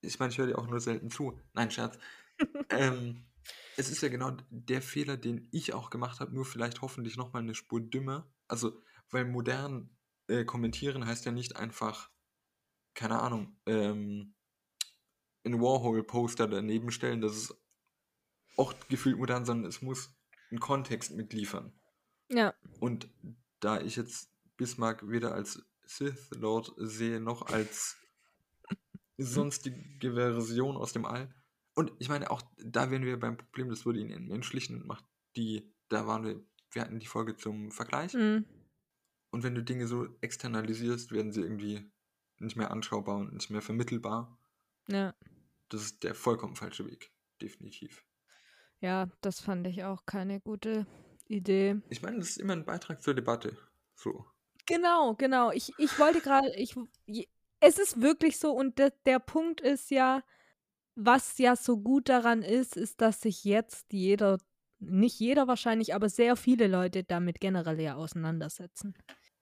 [0.02, 1.40] ich meine, ich höre dir auch nur selten zu.
[1.54, 1.98] Nein, Scherz.
[2.70, 3.26] ähm,
[3.78, 7.42] es ist ja genau der Fehler, den ich auch gemacht habe, nur vielleicht hoffentlich nochmal
[7.42, 8.32] eine Spur dümmer.
[8.48, 9.90] Also, weil modern
[10.28, 12.10] äh, kommentieren heißt ja nicht einfach,
[12.94, 14.36] keine Ahnung, ähm,
[15.46, 17.56] ein Warhol-Poster daneben stellen, das ist
[18.58, 20.14] auch gefühlt modern, sondern es muss
[20.52, 21.74] einen Kontext mitliefern.
[22.30, 23.10] Ja, Und
[23.60, 27.98] da ich jetzt Bismarck weder als Sith Lord sehe, noch als
[29.18, 31.34] sonstige Version aus dem All.
[31.76, 35.74] Und ich meine, auch da wären wir beim Problem, das würde ihn entmenschlichen, macht die,
[35.88, 38.14] da waren wir, wir hatten die Folge zum Vergleich.
[38.14, 38.44] mm,
[39.32, 41.90] Und wenn du Dinge so externalisierst, werden sie irgendwie
[42.40, 44.38] nicht mehr anschaubar und nicht mehr vermittelbar.
[44.88, 45.14] ja.
[45.72, 47.12] Das ist der vollkommen falsche Weg.
[47.42, 48.04] Definitiv.
[48.82, 50.88] Ja, das fand ich auch keine gute
[51.30, 51.82] Idee.
[51.90, 53.58] Ich meine, das ist immer ein Beitrag zur Debatte.
[53.96, 54.26] So.
[54.66, 55.52] Genau, genau.
[55.52, 56.76] Ich, ich wollte gerade, ich,
[57.60, 60.24] es ist wirklich so und der, der Punkt ist ja,
[60.96, 64.38] was ja so gut daran ist, ist, dass sich jetzt jeder,
[64.80, 68.96] nicht jeder wahrscheinlich, aber sehr viele Leute damit generell ja auseinandersetzen.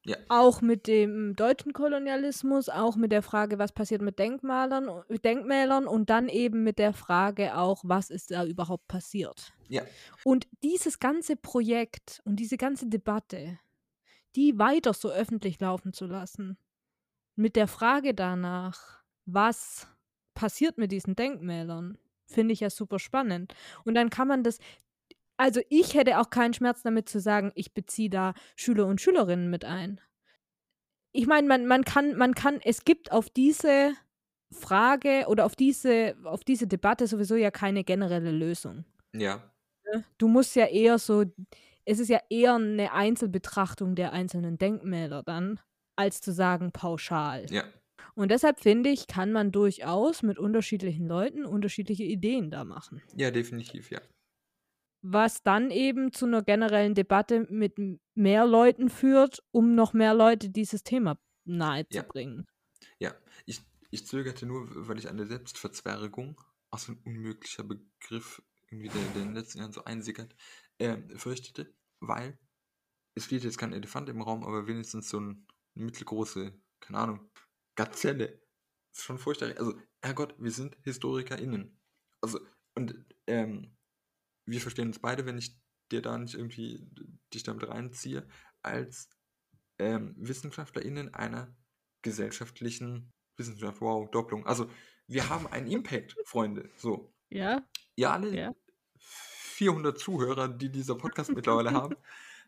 [0.07, 0.15] Ja.
[0.29, 6.09] Auch mit dem deutschen Kolonialismus, auch mit der Frage, was passiert mit Denkmalern, Denkmälern und
[6.09, 9.51] dann eben mit der Frage auch, was ist da überhaupt passiert.
[9.67, 9.81] Ja.
[10.23, 13.59] Und dieses ganze Projekt und diese ganze Debatte,
[14.37, 16.57] die weiter so öffentlich laufen zu lassen,
[17.35, 19.89] mit der Frage danach, was
[20.35, 23.53] passiert mit diesen Denkmälern, finde ich ja super spannend.
[23.83, 24.59] Und dann kann man das,
[25.37, 29.49] also ich hätte auch keinen Schmerz damit zu sagen, ich beziehe da Schüler und Schülerinnen
[29.49, 30.01] mit ein.
[31.11, 33.93] Ich meine, man, man kann, man kann, es gibt auf diese
[34.51, 38.85] Frage oder auf diese, auf diese Debatte sowieso ja keine generelle Lösung.
[39.13, 39.51] Ja.
[39.91, 40.03] ne?
[40.17, 41.23] Du musst ja eher so,
[41.85, 45.59] es ist ja eher eine Einzelbetrachtung der einzelnen Denkmäler dann,
[45.95, 47.45] als zu sagen pauschal.
[47.49, 47.63] Ja.
[48.15, 53.01] Und deshalb finde ich, kann man durchaus mit unterschiedlichen Leuten unterschiedliche Ideen da machen.
[53.15, 54.01] Ja, definitiv, ja.
[55.01, 57.75] Was dann eben zu einer generellen Debatte mit
[58.15, 62.43] mehr Leuten führt, um noch mehr Leute dieses Thema nahe zu Ja.
[62.99, 68.41] Ja, ich, ich zögerte nur, weil ich an der Selbstverzwergung, auch so ein unmöglicher Begriff,
[68.69, 70.35] irgendwie der, der in den letzten Jahren so einsickert,
[70.77, 72.37] äh, fürchtete, weil
[73.15, 77.31] es steht jetzt kein Elefant im Raum, aber wenigstens so ein, eine mittelgroße, keine Ahnung,
[77.75, 78.41] Gazelle.
[78.93, 79.53] ist schon furchtbar.
[79.57, 81.79] Also, Herrgott, wir sind HistorikerInnen.
[82.21, 82.39] Also,
[82.75, 83.76] und ähm,
[84.47, 85.55] wir verstehen uns beide, wenn ich
[85.91, 86.89] dir da nicht irgendwie
[87.33, 88.27] dich damit reinziehe,
[88.63, 89.09] als
[89.77, 91.55] ähm, WissenschaftlerInnen einer
[92.01, 93.81] gesellschaftlichen Wissenschaft.
[93.81, 94.45] Wow, Doppelung.
[94.47, 94.69] Also,
[95.07, 96.69] wir haben einen Impact, Freunde.
[96.77, 97.13] So.
[97.29, 97.67] Ja?
[97.95, 98.55] Ihr alle Ja.
[98.99, 101.95] 400 Zuhörer, die dieser Podcast mittlerweile haben,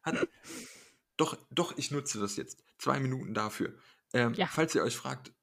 [0.03, 0.27] hat.
[1.17, 2.63] Doch, doch, ich nutze das jetzt.
[2.77, 3.75] Zwei Minuten dafür.
[4.13, 4.47] Ähm, Ja.
[4.47, 5.33] Falls ihr euch fragt,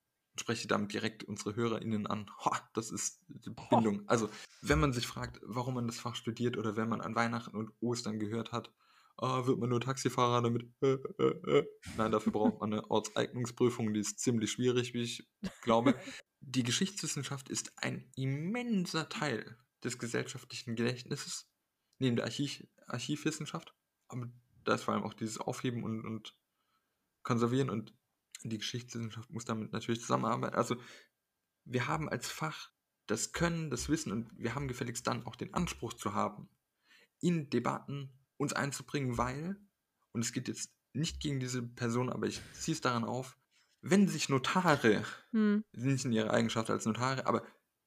[0.40, 2.30] spreche damit direkt unsere HörerInnen an.
[2.44, 4.08] Ho, das ist die Bindung.
[4.08, 4.28] Also,
[4.62, 7.72] wenn man sich fragt, warum man das Fach studiert oder wenn man an Weihnachten und
[7.80, 8.72] Ostern gehört hat,
[9.18, 10.68] ah, wird man nur Taxifahrer damit.
[10.80, 11.66] Äh, äh, äh.
[11.96, 15.28] Nein, dafür braucht man eine Ortseignungsprüfung, die ist ziemlich schwierig, wie ich
[15.62, 15.94] glaube.
[16.40, 21.50] Die Geschichtswissenschaft ist ein immenser Teil des gesellschaftlichen Gedächtnisses,
[21.98, 23.74] neben der Archiv Archivwissenschaft.
[24.06, 24.30] Aber
[24.64, 26.36] da ist vor allem auch dieses Aufheben und, und
[27.24, 27.92] Konservieren und
[28.48, 30.54] die Geschichtswissenschaft muss damit natürlich zusammenarbeiten.
[30.54, 30.76] Also
[31.64, 32.72] wir haben als Fach
[33.06, 36.48] das Können, das Wissen und wir haben gefälligst dann auch den Anspruch zu haben,
[37.20, 39.56] in Debatten uns einzubringen, weil,
[40.12, 43.36] und es geht jetzt nicht gegen diese Person, aber ich ziehe es daran auf,
[43.80, 45.62] wenn sich Notare Hm.
[45.72, 47.44] nicht in ihrer Eigenschaft als Notare, aber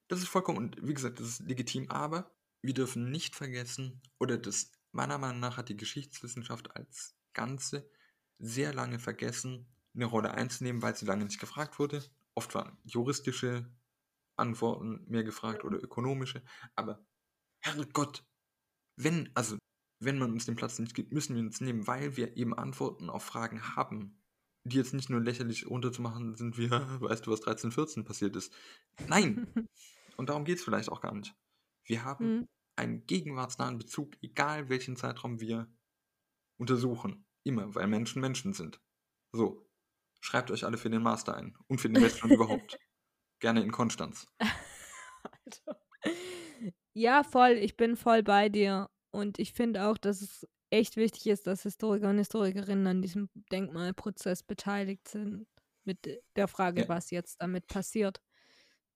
[0.08, 4.38] das ist vollkommen, und wie gesagt, das ist legitim, aber wir dürfen nicht vergessen, oder
[4.38, 7.88] das meiner Meinung nach hat die Geschichtswissenschaft als Ganze
[8.38, 12.02] sehr lange vergessen, eine Rolle einzunehmen, weil sie lange nicht gefragt wurde.
[12.34, 13.70] Oft waren juristische
[14.36, 16.42] Antworten mehr gefragt oder ökonomische,
[16.74, 17.04] aber
[17.62, 18.24] Herrgott,
[18.96, 19.58] wenn, also
[20.02, 23.10] wenn man uns den Platz nicht gibt, müssen wir uns nehmen, weil wir eben Antworten
[23.10, 24.22] auf Fragen haben,
[24.64, 28.52] die jetzt nicht nur lächerlich runterzumachen sind, wie, weißt du, was 1314 passiert ist.
[29.08, 29.46] Nein!
[30.16, 31.34] Und darum geht es vielleicht auch gar nicht.
[31.84, 32.48] Wir haben Hm.
[32.76, 35.66] einen gegenwartsnahen Bezug, egal welchen Zeitraum wir
[36.58, 37.24] untersuchen.
[37.42, 38.80] Immer, weil Menschen Menschen sind.
[39.32, 39.66] So.
[40.20, 41.56] Schreibt euch alle für den Master ein.
[41.66, 42.78] Und für den Bachelor überhaupt.
[43.40, 44.26] Gerne in Konstanz.
[45.22, 45.80] Alter.
[46.92, 47.52] Ja, voll.
[47.52, 48.88] Ich bin voll bei dir.
[49.10, 53.28] Und ich finde auch, dass es echt wichtig ist, dass Historiker und Historikerinnen an diesem
[53.50, 55.46] Denkmalprozess beteiligt sind.
[55.84, 55.98] Mit
[56.36, 56.88] der Frage, Ja.
[56.88, 58.20] was jetzt damit passiert.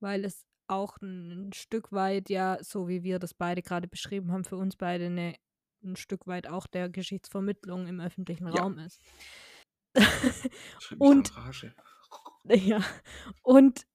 [0.01, 4.45] Weil es auch ein Stück weit, ja, so wie wir das beide gerade beschrieben haben,
[4.45, 5.35] für uns beide eine,
[5.83, 8.63] ein Stück weit auch der Geschichtsvermittlung im öffentlichen Ja.
[8.63, 9.01] Raum ist.
[10.99, 11.33] Und-.
[12.47, 12.81] Ja,
[13.43, 13.87] und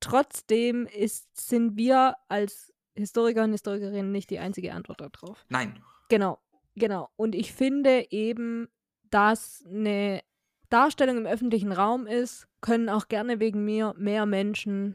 [0.00, 5.46] trotzdem ist, sind wir als Historiker und Historikerinnen nicht die einzige Antwort darauf.
[5.48, 5.82] Nein.
[6.10, 6.38] Genau,
[6.74, 7.08] genau.
[7.16, 8.68] Und ich finde eben,
[9.10, 10.20] dass eine
[10.68, 14.94] Darstellung im öffentlichen Raum ist, können auch gerne wegen mir mehr Menschen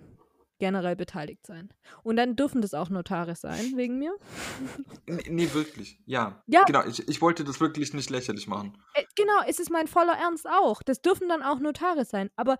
[0.62, 1.74] generell beteiligt sein.
[2.04, 4.16] Und dann dürfen das auch Notare sein, wegen mir.
[5.08, 6.00] N nee, wirklich.
[6.06, 6.44] Ja.
[6.46, 6.64] Ja.
[6.66, 8.78] Genau, ich, ich wollte das wirklich nicht lächerlich machen.
[8.94, 10.84] Äh, genau, es ist mein voller Ernst auch.
[10.84, 12.30] Das dürfen dann auch Notare sein.
[12.36, 12.58] Aber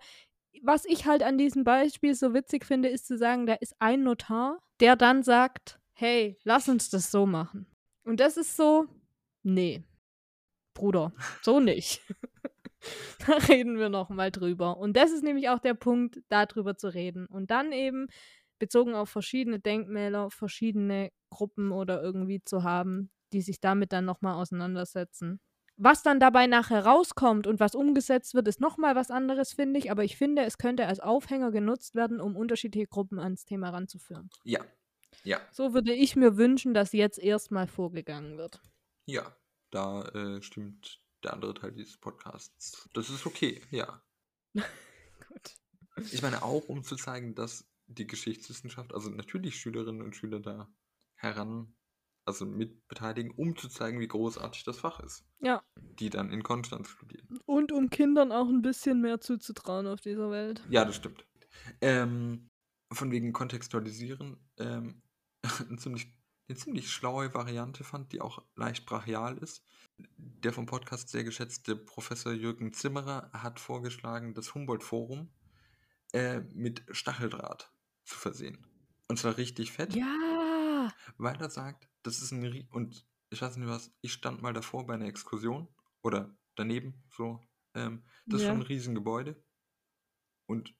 [0.62, 4.02] was ich halt an diesem Beispiel so witzig finde, ist zu sagen, da ist ein
[4.02, 7.66] Notar, der dann sagt, hey, lass uns das so machen.
[8.02, 8.86] Und das ist so,
[9.44, 9.84] nee,
[10.74, 11.12] Bruder,
[11.42, 12.02] so nicht.
[13.26, 14.76] da reden wir noch mal drüber.
[14.76, 17.26] Und das ist nämlich auch der Punkt, darüber zu reden.
[17.26, 18.06] Und dann eben
[18.58, 24.20] bezogen auf verschiedene Denkmäler, verschiedene Gruppen oder irgendwie zu haben, die sich damit dann noch
[24.20, 25.40] mal auseinandersetzen.
[25.76, 29.90] Was dann dabei nachher rauskommt und was umgesetzt wird, ist nochmal was anderes, finde ich.
[29.90, 34.30] Aber ich finde, es könnte als Aufhänger genutzt werden, um unterschiedliche Gruppen ans Thema ranzuführen.
[34.44, 34.60] Ja.
[35.24, 35.40] Ja.
[35.50, 38.60] So würde ich mir wünschen, dass jetzt erstmal vorgegangen wird.
[39.06, 39.34] Ja.
[39.70, 42.88] Da äh, stimmt der andere Teil dieses Podcasts.
[42.94, 44.02] Das ist okay, ja.
[45.28, 45.54] Gut.
[46.12, 50.72] Ich meine auch, um zu zeigen, dass die Geschichtswissenschaft, also natürlich Schülerinnen und Schüler da
[51.16, 51.74] heran,
[52.24, 55.62] also mit beteiligen, um zu zeigen, wie großartig das Fach ist, Ja.
[55.76, 57.38] die dann in Konstanz studieren.
[57.46, 60.62] Und um Kindern auch ein bisschen mehr zuzutrauen auf dieser Welt.
[60.70, 61.26] Ja, das stimmt.
[61.80, 62.48] Ähm,
[62.92, 65.02] von wegen Kontextualisieren, ähm,
[65.68, 66.14] eine, ziemlich,
[66.52, 69.64] eine ziemlich schlaue Variante fand, die auch leicht brachial ist.
[70.16, 75.30] Der vom Podcast sehr geschätzte Professor Jürgen Zimmerer hat vorgeschlagen, das Humboldt-Forum
[76.12, 77.72] äh, mit Stacheldraht
[78.04, 78.66] zu versehen.
[79.08, 80.92] Und zwar richtig fett, Ja.
[81.16, 84.86] weil er sagt, das ist ein, und ich weiß nicht was, ich stand mal davor
[84.86, 85.68] bei einer Exkursion
[86.02, 87.40] oder daneben, so,
[87.74, 88.48] ähm, das ist Ja.
[88.48, 89.42] schon ein Riesengebäude
[90.46, 90.74] und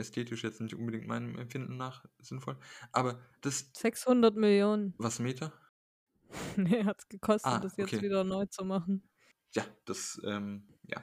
[0.00, 2.58] ästhetisch jetzt nicht unbedingt meinem Empfinden nach sinnvoll,
[2.92, 4.94] aber das, 600 Millionen.
[4.98, 5.52] was Meter?
[6.56, 8.02] Nee, hat es gekostet, Ah, das jetzt okay.
[8.02, 9.08] wieder neu zu machen.
[9.54, 11.02] Ja, das, ähm, ja,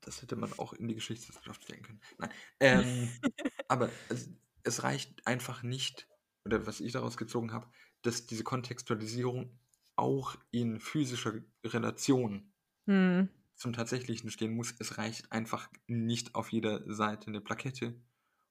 [0.00, 2.00] das hätte man auch in die Geschichtswissenschaft stecken können.
[2.18, 3.20] Nein, ähm,
[3.68, 4.30] aber es,
[4.62, 6.08] es reicht einfach nicht,
[6.44, 7.68] oder was ich daraus gezogen habe,
[8.02, 9.58] dass diese Kontextualisierung
[9.96, 12.52] auch in physischer Relation
[12.86, 13.28] Hm.
[13.56, 14.74] zum Tatsächlichen stehen muss.
[14.78, 18.00] Es reicht einfach nicht auf jeder Seite eine Plakette,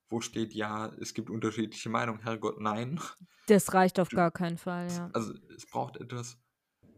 [0.09, 2.21] wo steht, ja, es gibt unterschiedliche Meinungen.
[2.21, 2.99] Herrgott, nein.
[3.47, 5.09] Das reicht auf Du- gar keinen Fall, ja.
[5.13, 6.37] Also es braucht etwas,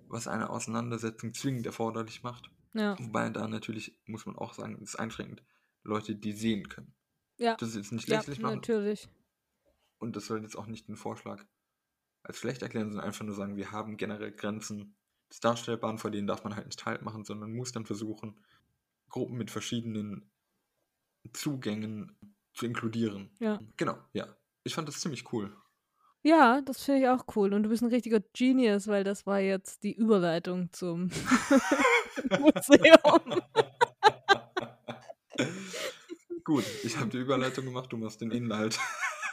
[0.07, 2.49] was eine Auseinandersetzung zwingend erforderlich macht.
[2.73, 5.43] Ja, Wobei da natürlich, muss man auch sagen, ist einschränkend,
[5.83, 6.93] Leute, die sehen können.
[7.37, 9.09] ja, Das ist jetzt nicht ja lächerlich machen natürlich.
[9.99, 11.45] und das soll jetzt auch nicht den Vorschlag
[12.23, 14.95] als schlecht erklären, sondern einfach nur sagen, wir haben generell Grenzen
[15.29, 18.39] des Darstellbaren, vor denen darf man halt nicht halt machen, sondern muss dann versuchen,
[19.09, 20.29] Gruppen mit verschiedenen
[21.33, 22.17] Zugängen
[22.53, 23.31] zu inkludieren.
[23.39, 23.59] Ja.
[23.77, 24.27] Genau, ja.
[24.63, 25.55] Ich fand das ziemlich cool.
[26.23, 27.53] Ja, das finde ich auch cool.
[27.53, 31.09] Und du bist ein richtiger Genius, weil das war jetzt die Überleitung zum
[32.39, 33.41] Museum.
[36.43, 38.79] Gut, ich habe die Überleitung gemacht, du machst den Inhalt.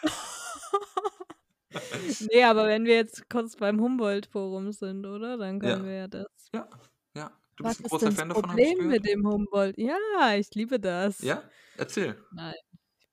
[2.33, 5.37] nee, aber wenn wir jetzt kurz beim Humboldt-Forum sind, oder?
[5.37, 5.85] Dann können Ja.
[5.85, 6.27] wir ja das.
[6.55, 6.69] Ja,
[7.15, 7.31] ja.
[7.57, 9.03] Du Was bist ein ist großer Fan das davon, habe ich Problem gehört.
[9.03, 9.79] mit dem Humboldt?
[9.79, 11.21] Ja, ich liebe das.
[11.21, 11.43] Ja?
[11.77, 12.17] Erzähl.
[12.33, 12.55] Nein,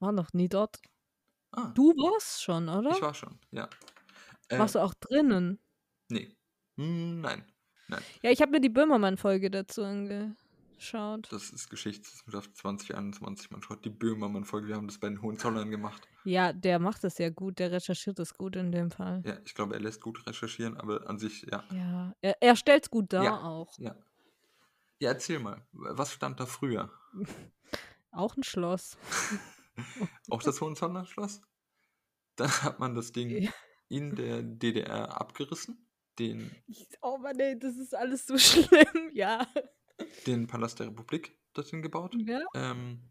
[0.05, 0.79] war noch nie dort.
[1.51, 2.91] Ah, Du warst schon, oder?
[2.91, 3.67] ich war schon, ja.
[4.49, 5.59] Äh, Warst du auch drinnen?
[6.09, 6.35] Nee.
[6.77, 7.43] Hm, nein.
[8.21, 11.27] Ja, ich habe mir die Böhmermann-Folge dazu angeschaut.
[11.31, 13.51] Das ist Geschichtswissenschaft 2021.
[13.51, 14.67] Man schaut die Böhmermann-Folge.
[14.67, 16.07] Wir haben das bei den Hohenzollern gemacht.
[16.25, 19.21] Ja, der macht das ja gut, der recherchiert das gut in dem Fall.
[19.25, 21.63] Ja, ich glaube, er lässt gut recherchieren, aber an sich, ja.
[21.71, 23.41] Ja, er, er stellt es gut dar Ja.
[23.43, 23.77] auch.
[23.79, 23.95] Ja,
[24.99, 25.65] ja erzähl mal.
[25.71, 26.91] Was stand da früher?
[28.11, 28.97] Auch ein Schloss.
[30.29, 31.41] Auch das Hohenzollern-Schloss?
[32.35, 33.51] Dann hat man das Ding Ja.
[33.89, 35.81] in der DDR abgerissen.
[36.19, 39.09] Den, Ich, oh Mann, ey, das ist alles so schlimm.
[39.13, 39.47] Ja.
[40.27, 41.37] den Palast der Republik.
[41.53, 42.15] dorthin gebaut.
[42.17, 42.41] Ja.
[42.53, 43.09] Ähm,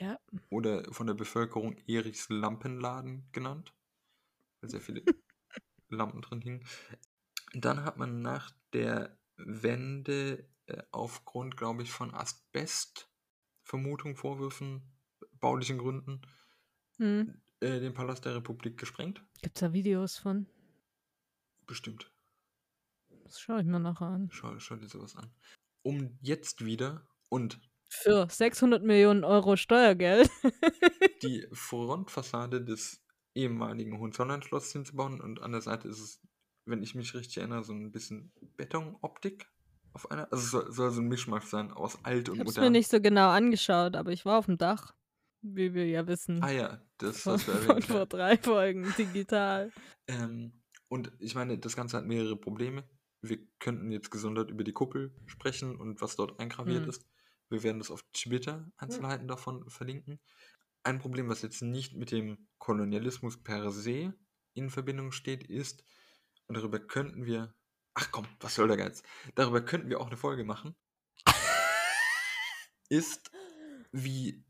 [0.00, 0.18] Ja.
[0.50, 3.74] oder von der Bevölkerung Erichs Lampenladen genannt,
[4.60, 5.02] weil sehr viele
[5.88, 6.66] Lampen drin hingen.
[7.54, 13.10] Dann hat man nach der Wende äh, aufgrund, glaube ich, von Asbest,
[13.62, 14.95] Vermutung, Vorwürfen,
[15.40, 16.20] baulichen Gründen,
[16.98, 17.40] Hm.
[17.60, 19.22] äh, den Palast der Republik gesprengt.
[19.42, 20.46] Gibt's da Videos von?
[21.66, 22.10] Bestimmt.
[23.24, 24.28] Das schaue ich mir nachher an.
[24.32, 25.30] Schau, schau dir sowas an.
[25.82, 30.30] Um jetzt wieder und Für 600 Millionen Euro Steuergeld.
[31.22, 33.02] die Frontfassade des
[33.34, 36.20] ehemaligen Hohenzollern-Schlosses hinzubauen und an der Seite ist es,
[36.64, 39.48] wenn ich mich richtig erinnere, so ein bisschen Betonoptik
[39.92, 40.30] auf einer.
[40.32, 42.72] Also es soll, soll so ein Mischmasch sein aus alt und Ich habe es modern.
[42.72, 44.94] mir nicht so genau angeschaut, aber ich war auf dem Dach,
[45.54, 46.42] wie wir ja wissen.
[46.42, 49.72] Ah ja, das von, hast du von vor drei Folgen digital.
[50.08, 50.52] Ähm,
[50.88, 52.84] und ich meine, das Ganze hat mehrere Probleme.
[53.22, 56.90] Wir könnten jetzt gesondert über die Kuppel sprechen und was dort eingraviert Hm.
[56.90, 57.06] ist.
[57.48, 60.20] Wir werden das auf Twitter Einzelheiten davon verlinken.
[60.82, 64.14] Ein Problem, was jetzt nicht mit dem Kolonialismus per se
[64.54, 65.84] in Verbindung steht, ist,
[66.46, 67.54] und darüber könnten wir,
[67.94, 69.02] ach komm, was soll der Geiz?
[69.34, 70.76] Darüber könnten wir auch eine Folge machen,
[72.88, 73.30] ist,
[73.92, 74.44] wie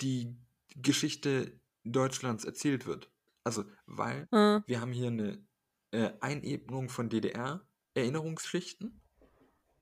[0.00, 0.36] die
[0.76, 3.10] Geschichte Deutschlands erzählt wird.
[3.44, 5.44] Also, weil Ah, wir haben hier eine
[5.90, 9.00] äh, Einebnung von DDR-Erinnerungsschichten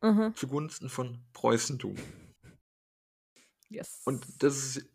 [0.00, 0.32] aha.
[0.34, 1.96] zugunsten von Preußentum.
[3.68, 4.02] Yes.
[4.04, 4.86] Und das ist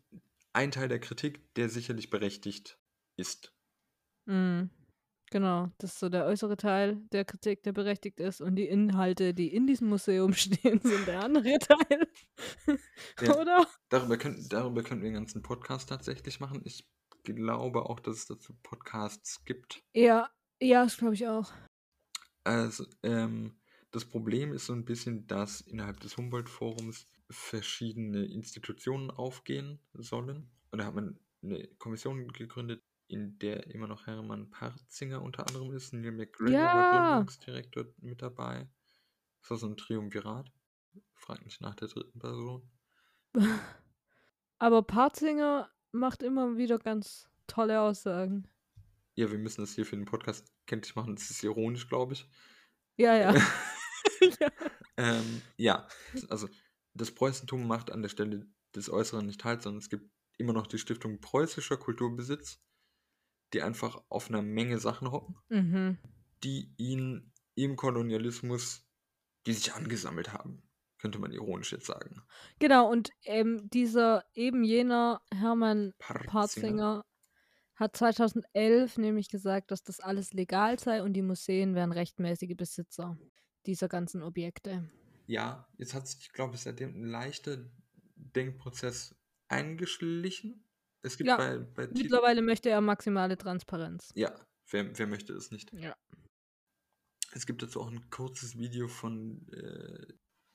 [0.52, 2.78] ein Teil der Kritik, der sicherlich berechtigt
[3.16, 3.52] ist.
[4.26, 4.64] Mm,
[5.30, 8.40] Genau, das ist so der äußere Teil der Kritik, der berechtigt ist.
[8.40, 12.08] Und die Inhalte, die in diesem Museum stehen, sind der andere Teil.
[13.20, 13.36] Ja.
[13.36, 13.66] Oder?
[13.88, 16.60] Darüber könnten, darüber könnten wir einen ganzen Podcast tatsächlich machen.
[16.64, 16.88] Ich
[17.24, 19.82] glaube auch, dass es dazu Podcasts gibt.
[19.92, 21.52] Ja, ja, das glaube ich auch.
[22.44, 23.58] Also, ähm,
[23.90, 30.50] das Problem ist so ein bisschen, dass innerhalb des Humboldt-Forums verschiedene Institutionen aufgehen sollen.
[30.70, 35.72] Und da hat man eine Kommission gegründet, in der immer noch Hermann Parzinger unter anderem
[35.72, 35.92] ist.
[35.92, 37.08] Neil McGregor war Ja.
[37.08, 38.68] Gründungsdirektor mit dabei.
[39.40, 40.52] Das war so ein Triumvirat.
[41.14, 42.70] Frag nicht nach der dritten Person.
[44.58, 48.46] Aber Parzinger macht immer wieder ganz tolle Aussagen.
[49.14, 51.16] Ja, wir müssen das hier für den Podcast kenntlich machen.
[51.16, 52.28] Das ist ironisch, glaube ich.
[52.96, 53.34] Ja, ja.
[54.40, 54.50] ja.
[54.96, 55.88] Ähm, ja,
[56.28, 56.48] also
[56.94, 60.66] das Preußentum macht an der Stelle des Äußeren nicht halt, sondern es gibt immer noch
[60.66, 62.60] die Stiftung Preußischer Kulturbesitz,
[63.52, 65.98] die einfach auf einer Menge Sachen hocken, Mhm.
[66.44, 68.86] die ihn im Kolonialismus,
[69.46, 70.62] die sich angesammelt haben,
[70.98, 72.22] könnte man ironisch jetzt sagen.
[72.58, 76.30] Genau, und ähm, dieser eben jener Hermann Parzinger.
[76.30, 77.04] Parzinger
[77.76, 83.16] hat 2011 nämlich gesagt, dass das alles legal sei und die Museen wären rechtmäßige Besitzer
[83.66, 84.90] dieser ganzen Objekte.
[85.26, 87.58] Ja, jetzt hat sich, glaube ich, seitdem ein leichter
[88.16, 89.14] Denkprozess
[89.48, 90.64] eingeschlichen.
[91.02, 94.10] Es gibt Ja, bei, bei Mittlerweile möchte er maximale Transparenz.
[94.14, 94.34] Ja,
[94.70, 95.72] wer, wer möchte es nicht?
[95.72, 95.94] Ja.
[97.32, 100.14] Es gibt dazu auch ein kurzes Video von äh,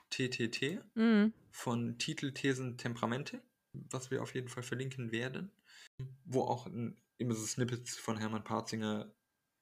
[0.09, 1.33] TTT, Mhm.
[1.51, 3.41] von Titel, Thesen, Temperamente,
[3.73, 5.51] was wir auf jeden Fall verlinken werden,
[6.25, 9.13] wo auch ein, immer so Snippets von Hermann Parzinger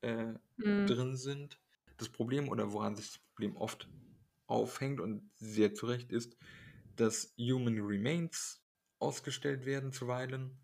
[0.02, 0.88] äh, Mhm.
[0.88, 1.60] drin sind.
[1.98, 3.88] Das Problem oder woran sich das Problem oft
[4.48, 6.36] aufhängt und sehr zu Recht ist,
[6.96, 8.64] dass Human Remains
[9.00, 10.58] ausgestellt werden zuweilen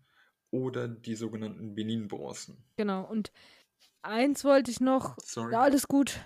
[0.50, 2.64] oder die sogenannten Benin-Bronzen.
[2.76, 3.04] Genau.
[3.04, 3.32] Und
[4.02, 5.16] eins wollte ich noch.
[5.22, 5.52] Sorry.
[5.52, 6.20] Ja, alles gut.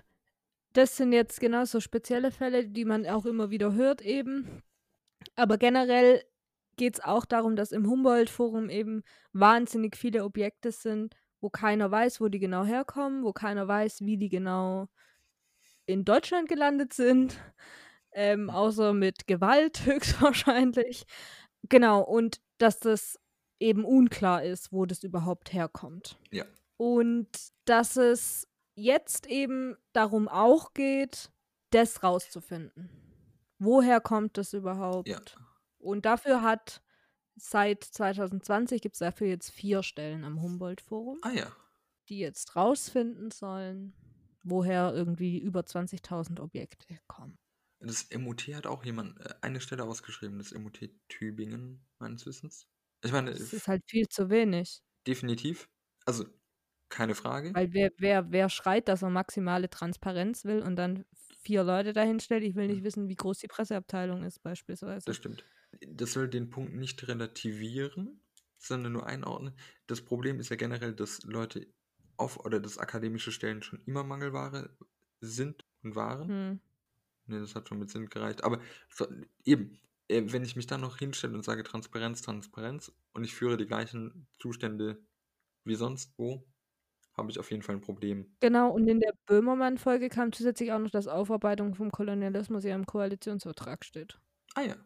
[0.73, 4.63] Das sind jetzt genau so spezielle Fälle, die man auch immer wieder hört eben.
[5.37, 6.23] Aber generell
[6.77, 12.21] geht es auch darum, dass im Humboldt-Forum eben wahnsinnig viele Objekte sind, wo keiner weiß,
[12.21, 14.89] wo die genau herkommen, wo keiner weiß, wie die genau
[15.85, 17.39] in Deutschland gelandet sind,
[18.13, 21.05] ähm, außer mit Gewalt höchstwahrscheinlich.
[21.69, 23.19] Genau, und dass das
[23.63, 26.19] eben unklar ist, wo das überhaupt herkommt.
[26.31, 26.45] Ja.
[26.77, 27.29] Und
[27.65, 31.31] dass es jetzt eben darum auch geht,
[31.71, 32.91] das rauszufinden.
[33.59, 35.09] Woher kommt das überhaupt?
[35.09, 35.21] Ja.
[35.79, 36.83] Und dafür hat
[37.37, 41.47] seit 2020 gibt es dafür jetzt vier Stellen am Humboldt-Forum, Ah ja.
[42.09, 43.95] die jetzt rausfinden sollen,
[44.43, 47.39] woher irgendwie über 20.000 Objekte kommen.
[47.81, 52.69] Das MUT hat auch jemand äh, eine Stelle ausgeschrieben, das MUT Tübingen, meines Wissens.
[53.05, 54.81] Ich meine, Das ist halt viel zu wenig.
[55.07, 55.69] definitiv.
[56.05, 56.25] Also,
[56.89, 57.55] keine Frage.
[57.55, 61.05] Weil wer, wer, wer schreit, dass er maximale Transparenz will und dann
[61.43, 65.05] vier Leute dahin stellt, ich will nicht wissen, wie groß die Presseabteilung ist, beispielsweise.
[65.05, 65.45] Das stimmt.
[65.87, 68.21] Das soll den Punkt nicht relativieren,
[68.59, 69.55] sondern nur einordnen.
[69.87, 71.67] Das Problem ist ja generell, dass Leute
[72.17, 74.71] auf oder dass akademische Stellen schon immer Mangelware
[75.21, 76.29] sind und waren.
[76.29, 76.61] Hm.
[77.27, 78.45] Ne, das hat schon mit Sinn gereicht.
[78.45, 79.07] Aber so,
[79.45, 79.79] eben,
[80.13, 84.29] wenn ich mich dann noch hinstelle und sage Transparenz, Transparenz und ich führe die gleichen
[84.39, 85.03] Zustände
[85.65, 86.45] wie sonst wo,
[87.15, 88.35] habe ich auf jeden Fall ein Problem.
[88.41, 92.87] Genau, und in der Böhmermann-Folge kam zusätzlich auch noch, dass Aufarbeitung vom Kolonialismus ja im
[92.87, 94.19] Koalitionsvertrag steht.
[94.55, 94.77] Ah ja.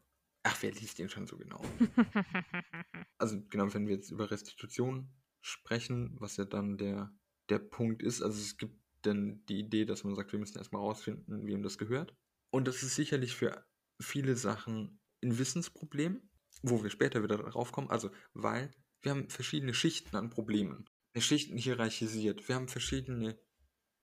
[0.43, 1.61] Ach, wer liest den schon so genau?
[3.18, 5.09] Also genau, wenn wir jetzt über Restitution
[5.41, 7.11] sprechen, was ja dann der,
[7.49, 10.83] der Punkt ist, also es gibt dann die Idee, dass man sagt, wir müssen erstmal
[10.83, 12.14] rausfinden, wem das gehört.
[12.51, 13.64] Und das ist sicherlich für
[13.99, 16.22] viele Sachen ein Wissensproblem,
[16.62, 17.91] wo wir später wieder darauf kommen.
[17.91, 18.70] Also, weil
[19.03, 20.89] wir haben verschiedene Schichten an Problemen.
[21.16, 22.47] Schichten hierarchisiert.
[22.49, 23.39] Wir haben verschiedene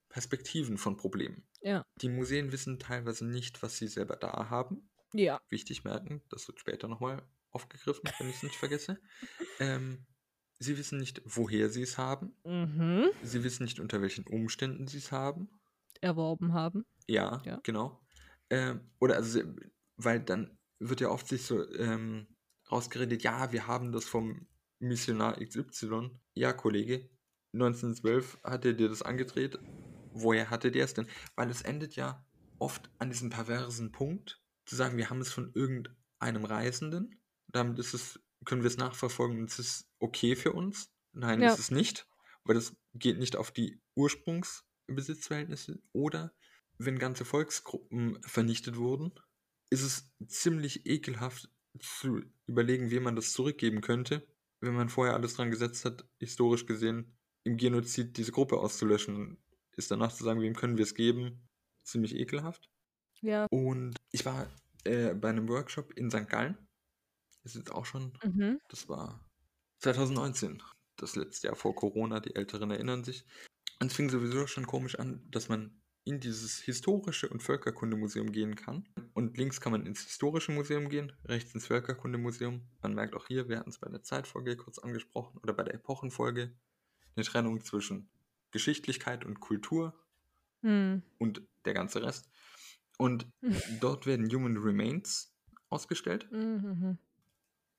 [0.10, 1.48] Perspektiven von Problemen.
[1.62, 1.84] Ja.
[2.02, 4.90] Die Museen wissen teilweise nicht, was sie selber da haben.
[5.14, 5.40] Ja.
[5.50, 9.00] Wichtig merken, das wird später nochmal aufgegriffen, wenn ich es nicht vergesse.
[9.60, 10.06] Ähm,
[10.60, 12.36] sie wissen nicht, woher sie es haben.
[12.44, 13.10] Mhm.
[13.22, 15.50] Sie wissen nicht, unter welchen Umständen sie es haben.
[16.02, 16.84] Erworben haben.
[17.08, 17.60] Ja, Ja.
[17.64, 18.02] genau.
[18.50, 19.42] Ähm, oder also,
[19.98, 20.58] weil dann
[20.90, 22.28] wird ja oft sich so ähm,
[22.72, 24.48] rausgeredet, ja, wir haben das vom
[24.80, 26.12] Missionar XY.
[26.34, 27.10] Ja, Kollege,
[27.54, 29.58] 1912 hat er dir das angedreht.
[30.12, 31.08] Woher hatte der es denn?
[31.36, 32.26] Weil es endet ja
[32.60, 37.22] oft an diesem perversen Punkt, zu sagen, wir haben es von irgendeinem Reisenden.
[37.48, 40.92] Damit ist es, können wir es nachverfolgen und es ist okay für uns.
[41.12, 41.52] Nein, Ja.
[41.54, 42.08] ist es nicht,
[42.44, 45.82] weil das geht nicht auf die Ursprungsbesitzverhältnisse.
[45.92, 46.34] Oder
[46.78, 49.14] wenn ganze Volksgruppen vernichtet wurden,
[49.70, 51.50] ist es ziemlich ekelhaft
[51.80, 54.28] zu überlegen, wem man das zurückgeben könnte,
[54.62, 59.38] wenn man vorher alles dran gesetzt hat, historisch gesehen, im Genozid diese Gruppe auszulöschen.
[59.76, 61.48] Ist danach zu sagen, wem können wir es geben,
[61.84, 62.70] ziemlich ekelhaft.
[63.22, 63.48] Ja.
[63.50, 64.48] Und ich war
[64.84, 66.30] äh, bei einem Workshop in St.
[66.30, 66.58] Gallen.
[67.42, 68.60] Das ist jetzt auch schon, Mhm.
[68.70, 69.26] das war
[69.80, 70.62] 2019,
[70.96, 73.26] das letzte Jahr vor Corona, die Älteren erinnern sich.
[73.82, 78.56] Und es fing sowieso schon komisch an, dass man in dieses historische und Völkerkundemuseum gehen
[78.56, 78.88] kann.
[79.14, 82.62] Und links kann man ins historische Museum gehen, rechts ins Völkerkundemuseum.
[82.82, 85.76] Man merkt auch hier, wir hatten es bei der Zeitfolge kurz angesprochen oder bei der
[85.76, 86.52] Epochenfolge,
[87.16, 88.10] eine Trennung zwischen
[88.52, 89.94] Geschichtlichkeit und Kultur
[90.64, 91.04] Hm.
[91.20, 92.30] und der ganze Rest.
[92.98, 93.28] Und
[93.82, 95.36] dort werden Human Remains
[95.70, 96.32] ausgestellt.
[96.32, 96.98] Mhm.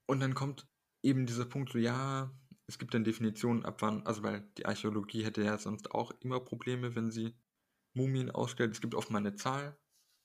[0.07, 0.67] Und dann kommt
[1.03, 2.31] eben dieser Punkt so, ja,
[2.67, 6.41] es gibt dann Definitionen ab wann, also weil die Archäologie hätte ja sonst auch immer
[6.41, 7.35] Probleme, wenn sie
[7.95, 8.73] Mumien ausstellt.
[8.73, 9.77] Es gibt oft mal eine Zahl,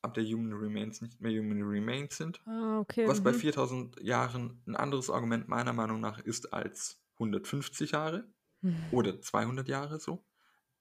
[0.02, 2.42] ab der Human Remains nicht mehr Human Remains sind.
[2.46, 3.08] Ah, okay.
[3.08, 3.38] Was bei mhm.
[3.38, 8.26] 4000 Jahren ein anderes Argument meiner Meinung nach ist als 150 Jahre
[8.62, 8.76] Hm.
[8.92, 10.24] oder 200 Jahre so.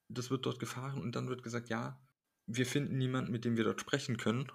[0.08, 2.00] Das wird dort gefahren und dann wird gesagt, ja,
[2.46, 4.50] wir finden niemanden, mit dem wir dort sprechen können.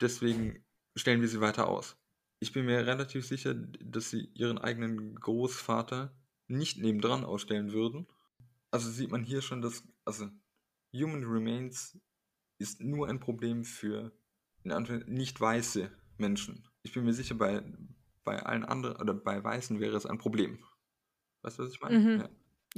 [0.00, 0.64] Deswegen
[0.94, 1.96] stellen wir sie weiter aus.
[2.38, 6.14] Ich bin mir relativ sicher, dass sie ihren eigenen Großvater
[6.48, 8.06] nicht nebendran ausstellen würden.
[8.70, 10.28] Also sieht man hier schon, dass, also
[11.02, 11.98] Human Remains
[12.58, 14.12] ist nur ein Problem für
[15.06, 16.68] nicht weiße Menschen.
[16.82, 17.62] Ich bin mir sicher, bei,
[18.24, 20.58] bei allen anderen oder bei Weißen wäre es ein Problem.
[21.42, 21.98] Weißt du, was ich meine?
[21.98, 22.20] Mhm.
[22.20, 22.28] Ja.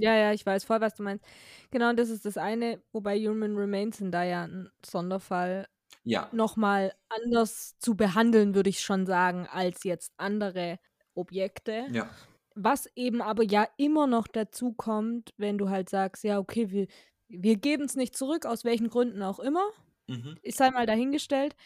[0.01, 1.25] Ja, ja, ich weiß voll, was du meinst.
[1.73, 5.67] Genau, und das ist das eine, wobei Human Remains sind da ja ein Sonderfall
[6.05, 6.29] ja.
[6.33, 10.79] nochmal anders zu behandeln, würde ich schon sagen, als jetzt andere
[11.15, 11.87] Objekte.
[11.91, 12.09] Ja.
[12.55, 16.87] Was eben aber ja immer noch dazu kommt, wenn du halt sagst, ja, okay, wir,
[17.29, 19.65] wir geben es nicht zurück, aus welchen Gründen auch immer,
[20.09, 20.39] Mhm.
[20.43, 21.57] ist sei mal dahingestellt,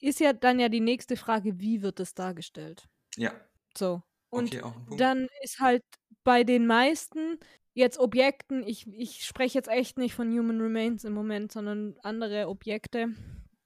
[0.00, 2.88] ist ja dann ja die nächste Frage, wie wird es dargestellt?
[3.16, 3.32] Ja.
[3.76, 4.02] So.
[4.30, 5.84] Und okay, dann ist halt
[6.24, 7.38] bei den meisten
[7.74, 12.48] jetzt Objekten, ich, ich spreche jetzt echt nicht von Human Remains im Moment, sondern andere
[12.48, 13.14] Objekte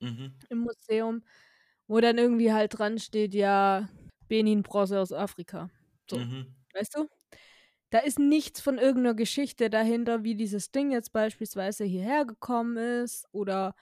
[0.00, 0.42] mhm.
[0.50, 1.24] im Museum,
[1.88, 3.88] wo dann irgendwie halt dran steht, ja,
[4.28, 5.70] Benin-Bronze aus Afrika.
[6.10, 6.54] So, Mhm.
[6.74, 7.08] weißt du?
[7.92, 13.28] Da ist nichts von irgendeiner Geschichte dahinter, wie dieses Ding jetzt beispielsweise hierher gekommen ist
[13.32, 13.74] oder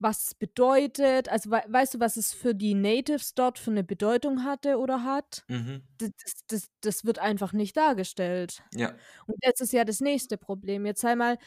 [0.00, 1.28] was es bedeutet.
[1.28, 5.04] Also we weißt du, was es für die Natives dort für eine Bedeutung hatte oder
[5.04, 5.44] hat?
[5.46, 5.82] Mhm.
[5.98, 8.64] Das, das, das, das wird einfach nicht dargestellt.
[8.74, 8.92] Ja.
[9.28, 10.84] Und das ist ja das nächste Problem.
[10.84, 11.38] Jetzt sei mal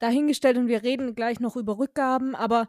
[0.00, 2.68] dahingestellt und wir reden gleich noch über Rückgaben, aber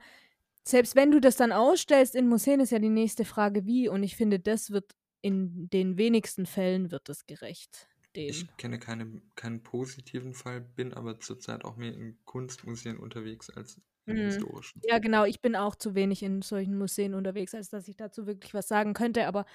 [0.64, 3.90] selbst wenn du das dann ausstellst in Museen, ist ja die nächste Frage, wie.
[3.90, 7.91] Und ich finde, das wird in den wenigsten Fällen wird es gerecht.
[8.16, 8.30] Dem.
[8.30, 13.78] Ich kenne keine, keinen positiven Fall, bin aber zurzeit auch mehr in Kunstmuseen unterwegs als
[14.06, 14.26] in Mhm.
[14.26, 14.82] historischen.
[14.86, 15.26] Ja, genau.
[15.26, 18.68] Ich bin auch zu wenig in solchen Museen unterwegs, als dass ich dazu wirklich was
[18.68, 19.46] sagen könnte, aber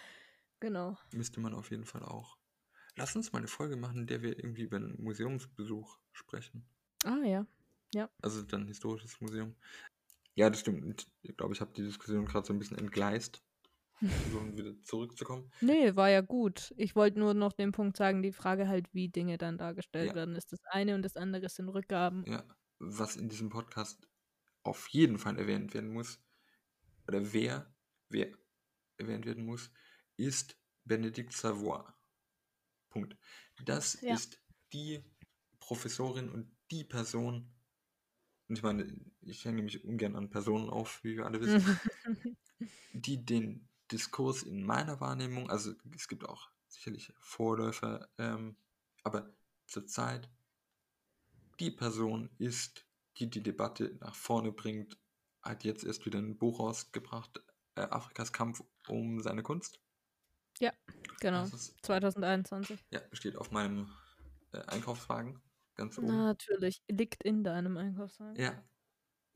[0.60, 0.96] genau.
[1.12, 2.38] Müsste man auf jeden Fall auch.
[2.96, 6.64] Lass uns mal eine Folge machen, in der wir irgendwie über einen Museumsbesuch sprechen.
[7.04, 7.46] Ah, ja.
[8.22, 9.54] Also dann historisches Museum.
[10.34, 11.06] Ja, das stimmt.
[11.22, 13.42] Ich glaube, ich habe die Diskussion gerade so ein bisschen entgleist.
[13.98, 15.50] Versuchen wieder zurückzukommen.
[15.60, 16.74] Nee, war ja gut.
[16.76, 20.14] Ich wollte nur noch den Punkt sagen, die Frage halt, wie Dinge dann dargestellt Ja.
[20.14, 22.24] werden, ist das eine und das andere sind Rückgaben.
[22.26, 22.44] Ja,
[22.78, 24.06] was in diesem Podcast
[24.64, 26.20] auf jeden Fall erwähnt werden muss,
[27.08, 27.74] oder wer,
[28.08, 28.32] wer
[28.98, 29.70] erwähnt werden muss,
[30.16, 31.84] ist Benedikt Savoy.
[32.90, 33.16] Punkt.
[33.64, 34.14] Das Ja.
[34.14, 34.40] ist
[34.72, 35.02] die
[35.60, 37.54] Professorin und die Person,
[38.48, 38.86] und ich meine,
[39.22, 41.62] ich hänge mich ungern an Personen auf, wie wir alle wissen,
[42.92, 48.56] die den Diskurs in meiner Wahrnehmung, also es gibt auch sicherlich Vorläufer, ähm,
[49.02, 49.32] aber
[49.66, 50.28] zurzeit
[51.60, 52.86] die Person ist,
[53.18, 54.98] die die Debatte nach vorne bringt,
[55.42, 57.42] hat jetzt erst wieder ein Buch rausgebracht,
[57.76, 59.80] äh, Afrikas Kampf um seine Kunst.
[61.20, 61.42] genau.
[61.42, 62.84] Das ist, 2021.
[62.90, 63.90] ja, steht auf meinem
[64.52, 65.40] äh, Einkaufswagen
[65.74, 66.08] ganz oben.
[66.08, 66.82] Natürlich.
[66.88, 68.36] Liegt in deinem Einkaufswagen.
[68.36, 68.62] Ja.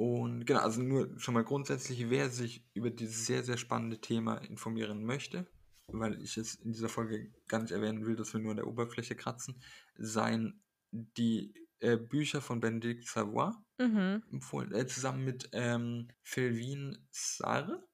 [0.01, 4.39] Und genau, also nur schon mal grundsätzlich, wer sich über dieses sehr, sehr spannende Thema
[4.39, 5.47] informieren möchte,
[5.89, 8.67] weil ich es in dieser Folge gar nicht erwähnen will, dass wir nur an der
[8.67, 9.61] Oberfläche kratzen,
[9.99, 14.23] seien die äh, Bücher von Benedikt Savoy Mhm.
[14.33, 17.87] empfohlen, äh, zusammen mit ähm, Felvin Sarre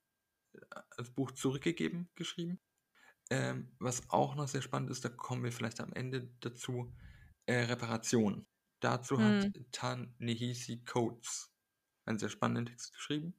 [0.55, 2.61] äh, als Buch zurückgegeben, geschrieben.
[3.31, 6.95] Ähm, was auch noch sehr spannend ist, da kommen wir vielleicht am Ende dazu,
[7.47, 8.47] äh, Reparation.
[8.79, 11.56] Dazu hat Ta-Nehisi Coates
[12.07, 13.35] einen sehr spannenden Text geschrieben.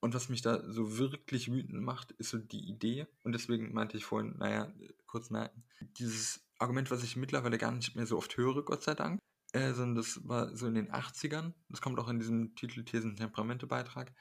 [0.00, 3.06] Und was mich da so wirklich wütend macht, ist so die Idee.
[3.22, 4.72] Und deswegen meinte ich vorhin, naja,
[5.06, 5.62] kurz merken,
[5.98, 9.20] dieses Argument, was ich mittlerweile gar nicht mehr so oft höre, Gott sei Dank,
[9.52, 13.16] äh, sondern das war so in den 80ern, das kommt auch in diesem Titel Thesen
[13.16, 14.12] Temperamente Beitrag.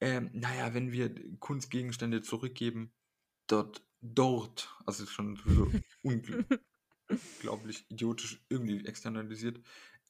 [0.00, 2.92] Ähm, naja, wenn wir Kunstgegenstände zurückgeben,
[3.46, 5.70] dort, dort, also schon so
[7.08, 9.60] unglaublich idiotisch irgendwie externalisiert,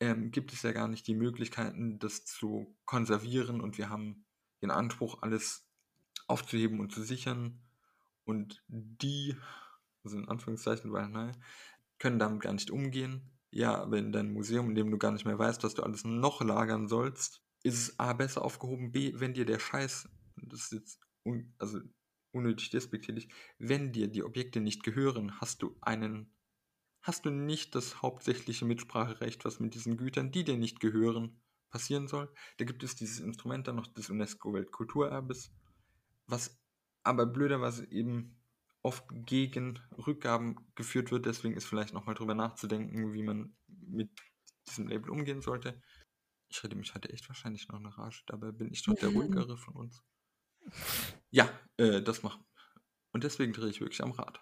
[0.03, 4.25] ähm, gibt es ja gar nicht die Möglichkeiten, das zu konservieren und wir haben
[4.61, 5.65] den Anspruch, alles
[6.27, 7.61] aufzuheben und zu sichern
[8.25, 9.37] und die,
[10.03, 11.33] also in Anführungszeichen, weil, naja,
[12.01, 13.31] können damit gar nicht umgehen.
[13.53, 16.05] Ja, aber in deinem Museum, in dem du gar nicht mehr weißt, was du alles
[16.05, 20.73] noch lagern sollst, ist es A besser aufgehoben, B, wenn dir der Scheiß, das ist
[20.73, 21.79] jetzt un, also
[22.33, 23.29] unnötig despektierlich,
[23.59, 26.35] wenn dir die Objekte nicht gehören, hast du einen,
[27.03, 31.41] hast du nicht das hauptsächliche Mitspracherecht, was mit diesen Gütern, die dir nicht gehören,
[31.71, 32.33] passieren soll.
[32.59, 35.53] Da gibt es dieses Instrument dann noch des UNESCO-Weltkulturerbes,
[36.27, 36.61] was
[37.03, 38.39] aber blöderweise eben
[38.83, 41.27] oft gegen Rückgaben geführt wird.
[41.27, 44.11] Deswegen ist vielleicht nochmal drüber nachzudenken, wie man mit
[44.69, 45.81] diesem Label umgehen sollte.
[46.49, 49.57] Ich rede mich heute echt wahrscheinlich noch eine Rage, dabei bin ich doch der ruhigere
[49.57, 50.03] von uns.
[51.31, 51.49] Ja,
[51.79, 52.45] äh, das machen.
[53.13, 54.41] Und deswegen drehe ich wirklich am Rad.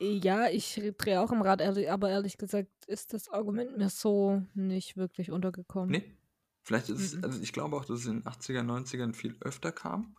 [0.00, 4.96] Ja, ich drehe auch am Rad, aber ehrlich gesagt ist das Argument mir so nicht
[4.96, 5.90] wirklich untergekommen.
[5.90, 6.14] Nee.
[6.62, 7.24] Vielleicht ist es, Mhm.
[7.24, 10.14] also ich glaube auch, dass es in den 80er, 90ern viel öfter kam.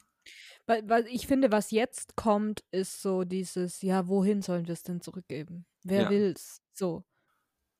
[0.65, 4.83] Weil, weil ich finde, was jetzt kommt, ist so dieses, ja, wohin sollen wir es
[4.83, 5.65] denn zurückgeben?
[5.83, 6.09] Wer Ja.
[6.09, 6.61] will's?
[6.73, 7.05] So.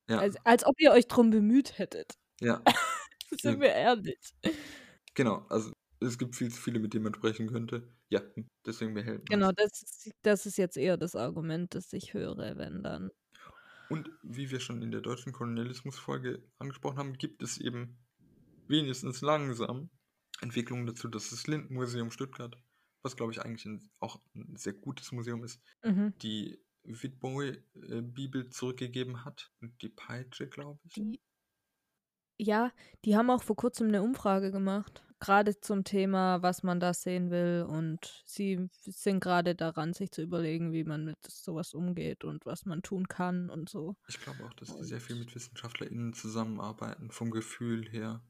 [0.10, 2.14] Ja, Als, als ob ihr euch drum bemüht hättet.
[2.42, 2.62] ja,
[3.42, 3.62] Sind Ja.
[3.62, 4.20] wir ehrlich.
[5.16, 5.46] genau.
[5.50, 7.94] Also es gibt viel zu viele, mit denen man sprechen könnte.
[8.10, 8.22] Ja,
[8.66, 12.58] deswegen behält man Genau, das ist, das ist jetzt eher das Argument, das ich höre,
[12.58, 13.12] wenn dann.
[13.88, 18.06] Und wie wir schon in der deutschen Kolonialismusfolge angesprochen haben, gibt es eben
[18.68, 19.90] wenigstens langsam
[20.42, 22.58] Entwicklungen dazu, dass das Lindenmuseum Stuttgart,
[23.04, 26.10] was glaube ich eigentlich ein, auch ein sehr gutes Museum ist, Mhm.
[26.22, 30.96] die Wittboy-Bibel zurückgegeben hat und die Peitsche, glaube ich.
[30.96, 31.20] Die,
[32.40, 32.72] ja,
[33.06, 37.30] die haben auch vor kurzem eine Umfrage gemacht, gerade zum Thema, was man da sehen
[37.30, 37.66] will.
[37.68, 42.66] Und sie sind gerade daran, sich zu überlegen, wie man mit sowas umgeht und was
[42.66, 43.96] man tun kann und so.
[44.08, 48.22] Ich glaube auch, dass die sehr Und- viel mit WissenschaftlerInnen zusammenarbeiten, vom Gefühl her.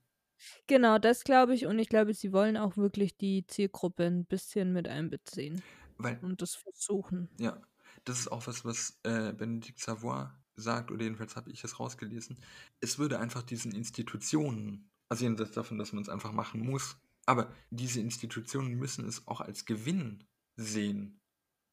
[0.68, 1.66] Genau, das glaube ich.
[1.66, 5.62] Und ich glaube, sie wollen auch wirklich die Zielgruppe ein bisschen mit einbeziehen
[5.98, 7.30] Weil und das versuchen.
[7.40, 7.62] Ja,
[8.06, 10.28] das ist auch was, was äh, Benedikt Savoy
[10.60, 12.38] sagt, oder jedenfalls habe ich es rausgelesen.
[12.80, 17.54] Es würde einfach diesen Institutionen, also jenseits davon, dass man es einfach machen muss, aber
[17.70, 20.24] diese Institutionen müssen es auch als Gewinn
[20.56, 21.20] sehen.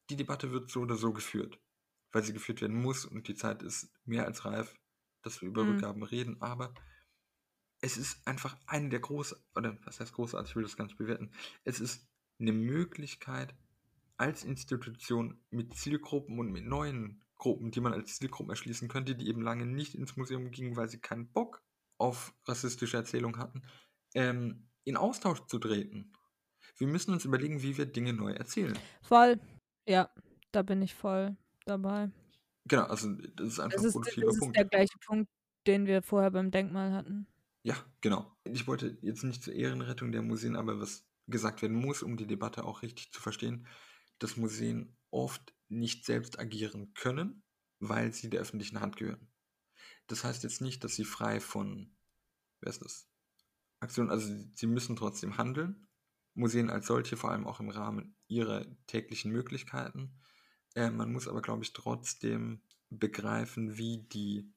[0.09, 1.59] Die Debatte wird so oder so geführt,
[2.11, 4.75] weil sie geführt werden muss und die Zeit ist mehr als reif,
[5.23, 5.71] dass wir über Mhm.
[5.71, 6.73] Rückgaben reden, aber
[7.81, 10.97] es ist einfach eine der großen, oder was heißt großartig, ich will das gar nicht
[10.97, 11.31] bewerten,
[11.63, 12.07] es ist
[12.39, 13.55] eine Möglichkeit,
[14.17, 19.27] als Institution mit Zielgruppen und mit neuen Gruppen, die man als Zielgruppen erschließen könnte, die
[19.27, 21.63] eben lange nicht ins Museum gingen, weil sie keinen Bock
[21.97, 23.63] auf rassistische Erzählungen hatten,
[24.15, 26.13] ähm, in Austausch zu treten.
[26.77, 28.87] Wir müssen uns überlegen, wie wir Dinge neu erzählen.
[29.01, 29.39] Voll.
[29.87, 30.09] Ja,
[30.51, 32.11] da bin ich voll dabei.
[32.65, 34.55] Genau, also das ist einfach Das ein ist, produktiver das ist Punkt.
[34.55, 35.29] der gleiche Punkt,
[35.67, 37.27] den wir vorher beim Denkmal hatten.
[37.65, 38.31] Ja, genau.
[38.45, 42.27] Ich wollte jetzt nicht zur Ehrenrettung der Museen, aber was gesagt werden muss, um die
[42.27, 43.67] Debatte auch richtig zu verstehen,
[44.19, 47.43] dass Museen oft nicht selbst agieren können,
[47.79, 49.27] weil sie der öffentlichen Hand gehören.
[50.07, 51.95] Das heißt jetzt nicht, dass sie frei von,
[52.61, 53.09] wer ist das?
[53.79, 55.87] Aktionen, also sie müssen trotzdem handeln,
[56.33, 60.19] Museen als solche, vor allem auch im Rahmen ihrer täglichen Möglichkeiten.
[60.75, 64.53] Äh, man muss aber, glaube ich, trotzdem begreifen, wie die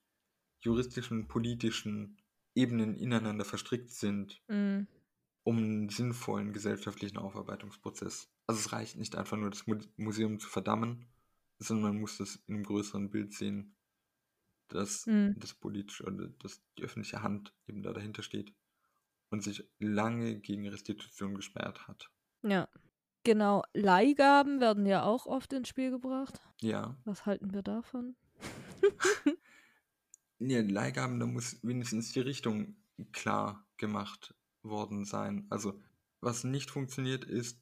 [0.60, 2.20] juristischen und politischen
[2.54, 4.82] Ebenen ineinander verstrickt sind, Mm.
[5.42, 8.30] um einen sinnvollen gesellschaftlichen Aufarbeitungsprozess.
[8.50, 11.06] Also es reicht nicht einfach nur, das Mu Museum zu verdammen,
[11.60, 13.76] sondern man muss das in einem größeren Bild sehen,
[14.66, 15.34] dass Mm.
[15.36, 18.52] das politische oder dass die öffentliche Hand eben da dahinter steht
[19.30, 22.10] und sich lange gegen Restitution gesperrt hat.
[22.42, 22.68] Ja.
[23.22, 23.62] Genau.
[23.72, 26.40] Leihgaben werden ja auch oft ins Spiel gebracht.
[26.60, 26.96] Ja.
[27.04, 28.16] Was halten wir davon?
[30.40, 32.74] Ja, Leihgaben, da muss wenigstens die Richtung
[33.12, 35.46] klar gemacht worden sein.
[35.50, 35.78] Also,
[36.20, 37.60] was nicht funktioniert ist,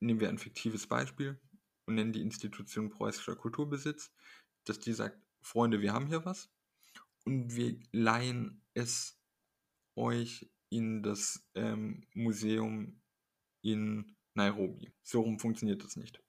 [0.00, 1.40] nehmen wir ein fiktives Beispiel
[1.86, 4.12] und nennen die Institution preußischer Kulturbesitz,
[4.64, 6.50] dass die sagt, Freunde, wir haben hier was
[7.24, 9.18] und wir leihen es
[9.96, 13.00] euch in das ähm, Museum
[13.62, 14.92] in Nairobi.
[15.02, 16.22] So rum funktioniert das nicht.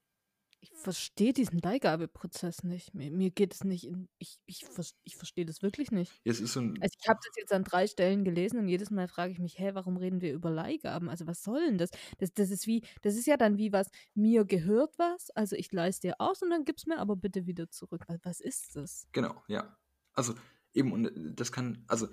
[0.64, 2.94] Ich verstehe diesen Leihgabeprozess nicht.
[2.94, 4.08] Mir, mir geht es nicht in.
[4.20, 4.64] Ich, ich,
[5.04, 6.14] ich verstehe das wirklich nicht.
[6.24, 8.92] Es ist so ein, Also ich habe das jetzt an drei Stellen gelesen und jedes
[8.92, 11.10] Mal frage ich mich, hä, warum reden wir über Leihgaben?
[11.10, 11.90] Also was soll denn das?
[12.20, 15.72] Das, das ist wie, das ist ja dann wie was, mir gehört was, also ich
[15.72, 18.06] leiste dir aus und dann gib's mir aber bitte wieder zurück.
[18.08, 19.08] Was, was ist das?
[19.14, 19.76] Genau, ja.
[20.14, 20.36] Also
[20.74, 22.08] eben, und äh, das kann, also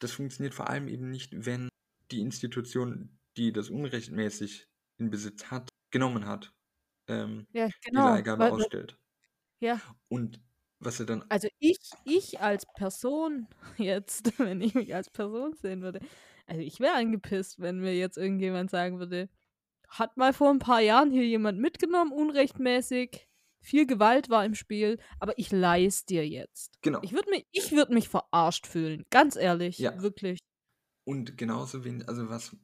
[0.00, 1.70] das funktioniert vor allem eben nicht, wenn
[2.10, 4.66] die Institution, die das unrechtmäßig
[4.98, 6.52] in Besitz hat, genommen hat,
[7.10, 8.08] ähm, Ja, die genau.
[8.08, 8.98] Leihgabe weil- weil- ausstellt.
[9.60, 10.40] Ja, Und
[10.78, 13.46] was er dann, also ich, ich als Person
[13.78, 16.00] jetzt, wenn ich mich als Person sehen würde,
[16.46, 19.28] also ich wäre angepisst, wenn mir jetzt irgendjemand sagen würde,
[19.88, 23.28] hat mal vor ein paar Jahren hier jemand mitgenommen, unrechtmäßig,
[23.60, 26.80] viel Gewalt war im Spiel, aber ich leih's dir jetzt.
[26.80, 30.00] genau, Ich würde mich, ich würd mich verarscht fühlen, ganz ehrlich, Ja.
[30.00, 30.38] wirklich.
[31.04, 32.56] und genauso wenig, also was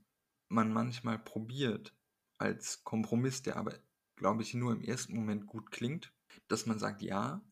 [0.49, 1.93] man manchmal probiert
[2.39, 3.75] als Kompromiss, der aber,
[4.17, 6.13] glaube ich, nur im ersten Moment gut klingt,
[6.49, 7.43] dass man sagt, ja,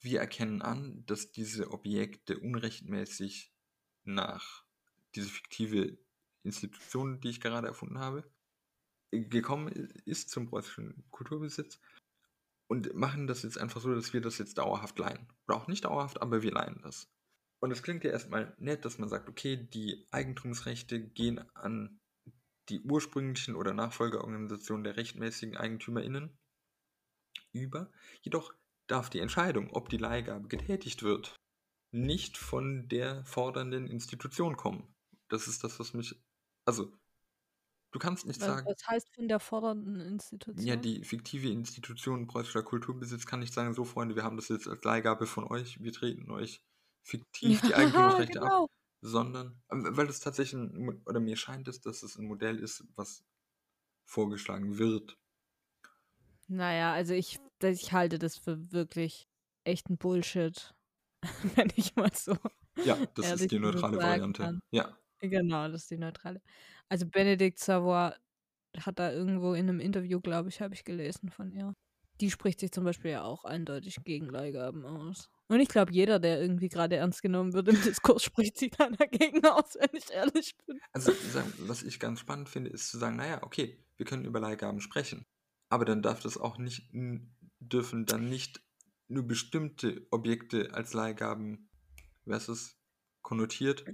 [0.00, 3.52] wir erkennen an, dass diese Objekte unrechtmäßig
[4.04, 4.64] nach
[5.14, 5.98] diese fiktive
[6.42, 8.24] Institution, die ich gerade erfunden habe,
[9.10, 9.68] gekommen
[10.04, 11.78] ist zum preußischen Kulturbesitz
[12.66, 15.28] und machen das jetzt einfach so, dass wir das jetzt dauerhaft leihen.
[15.46, 17.08] Oder auch nicht dauerhaft, aber wir leihen das.
[17.60, 22.00] Und es klingt ja erstmal nett, dass man sagt, okay, die Eigentumsrechte gehen an
[22.68, 26.36] die ursprünglichen oder Nachfolgeorganisationen der rechtmäßigen EigentümerInnen
[27.52, 27.90] über.
[28.22, 28.54] Jedoch
[28.86, 31.36] darf die Entscheidung, ob die Leihgabe getätigt wird,
[31.92, 34.94] nicht von der fordernden Institution kommen.
[35.28, 36.14] Das ist das, was mich.
[36.64, 36.92] Also,
[37.90, 38.66] du kannst nicht Was, sagen.
[38.66, 40.66] was heißt von der fordernden Institution?
[40.66, 44.68] Ja, die fiktive Institution preußischer Kulturbesitz kann nicht sagen, so Freunde, wir haben das jetzt
[44.68, 46.62] als Leihgabe von euch, wir treten euch
[47.02, 48.68] fiktiv die Ja, Eigentumsrechte ab, genau.
[49.02, 52.86] Sondern, ähm, weil das tatsächlich, ein, oder mir scheint es, dass es ein Modell ist,
[52.96, 53.26] was
[54.06, 55.18] vorgeschlagen wird.
[56.48, 59.28] Naja, also ich, ich halte das für wirklich
[59.64, 60.74] echten Bullshit,
[61.56, 62.36] wenn ich mal so
[62.84, 64.52] Ja, das ist die neutrale Variante.
[64.52, 64.60] kann.
[64.70, 66.42] Ja, Genau, das ist die neutrale.
[66.90, 68.12] Also Benedikt Savoy
[68.78, 71.74] hat da irgendwo in einem Interview, glaube ich, habe ich gelesen von ihr.
[72.20, 75.30] Die spricht sich zum Beispiel ja auch eindeutig gegen Leihgaben aus.
[75.48, 78.94] Und ich glaube, jeder, der irgendwie gerade ernst genommen wird im Diskurs, spricht sich dann
[78.94, 80.80] dagegen aus, wenn ich ehrlich bin.
[80.92, 81.12] also
[81.58, 85.26] was ich ganz spannend finde, ist zu sagen, naja, okay, wir können über Leihgaben sprechen,
[85.68, 86.90] aber dann darf das auch nicht,
[87.60, 88.62] dürfen dann nicht
[89.08, 91.68] nur bestimmte Objekte als Leihgaben,
[92.24, 92.78] was ist,
[93.22, 93.84] konnotiert,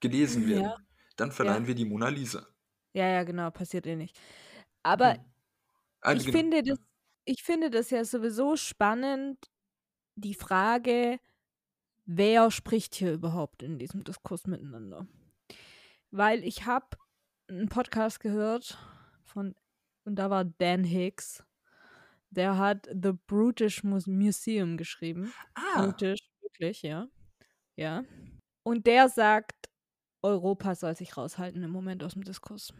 [0.00, 0.64] gelesen werden.
[0.64, 0.76] Ja.
[1.16, 2.46] Dann verleihen wir die Mona Lisa.
[2.92, 4.18] Ja, ja, genau, passiert eh nicht.
[4.82, 5.24] Aber Hm.
[6.00, 6.62] Also ich genau, finde ja.
[6.62, 6.78] das,
[7.28, 9.38] ich finde das ja sowieso spannend,
[10.16, 11.20] die Frage,
[12.06, 15.06] wer spricht hier überhaupt in diesem Diskurs miteinander?
[16.10, 16.96] Weil ich habe
[17.48, 18.78] einen Podcast gehört
[19.24, 19.54] von,
[20.04, 21.44] und da war Dan Hicks,
[22.30, 25.32] der hat The Brutish Mus- Museum geschrieben.
[25.54, 27.08] Ah, Brutish, wirklich, ja.
[27.76, 28.04] Ja.
[28.64, 29.68] Und der sagt,
[30.22, 32.72] Europa soll sich raushalten im Moment aus dem Diskurs.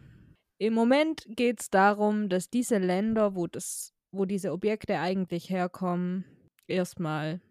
[0.59, 6.25] Im Moment geht es darum, dass diese Länder, wo, das, wo diese Objekte eigentlich herkommen,
[6.67, 7.41] erstmal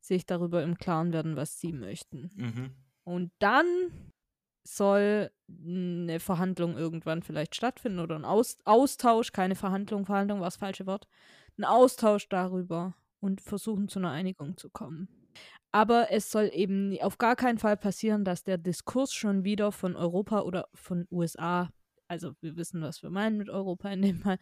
[0.00, 2.30] sich darüber im Klaren werden, was sie möchten.
[2.36, 2.70] mhm.
[3.06, 3.66] Und dann
[4.66, 10.56] soll eine Verhandlung irgendwann vielleicht stattfinden oder ein Aus Austausch, keine Verhandlung, Verhandlung war das
[10.56, 11.06] falsche Wort,
[11.58, 15.08] ein Austausch darüber und versuchen zu einer Einigung zu kommen.
[15.72, 19.96] Aber es soll eben auf gar keinen Fall passieren, dass der Diskurs schon wieder von
[19.96, 21.68] Europa oder von USA,
[22.14, 24.38] also wir wissen, was wir meinen mit Europa in dem Fall,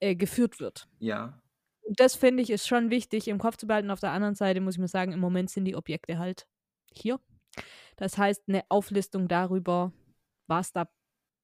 [0.00, 0.88] äh, geführt wird.
[0.98, 1.40] ja,
[1.82, 3.90] Und das finde ich ist schon wichtig im Kopf zu behalten.
[3.90, 6.46] Auf der anderen Seite muss ich mir sagen, im Moment sind die Objekte halt
[6.92, 7.20] hier.
[7.96, 9.92] Das heißt, eine Auflistung darüber,
[10.46, 10.90] was da,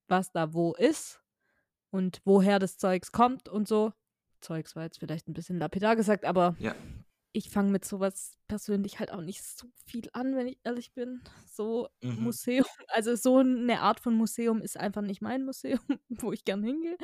[0.08, 1.20] was da wo ist,
[1.90, 3.92] und woher das Zeugs kommt und so.
[4.40, 6.74] Zeugs war jetzt vielleicht ein bisschen lapidar gesagt, aber Ja.
[7.36, 11.22] Ich fange mit sowas persönlich halt auch nicht so viel an, wenn ich ehrlich bin.
[11.46, 12.22] So Mhm.
[12.22, 16.62] Museum, also so eine Art von Museum ist einfach nicht mein Museum, wo ich gern
[16.62, 16.96] hingehe.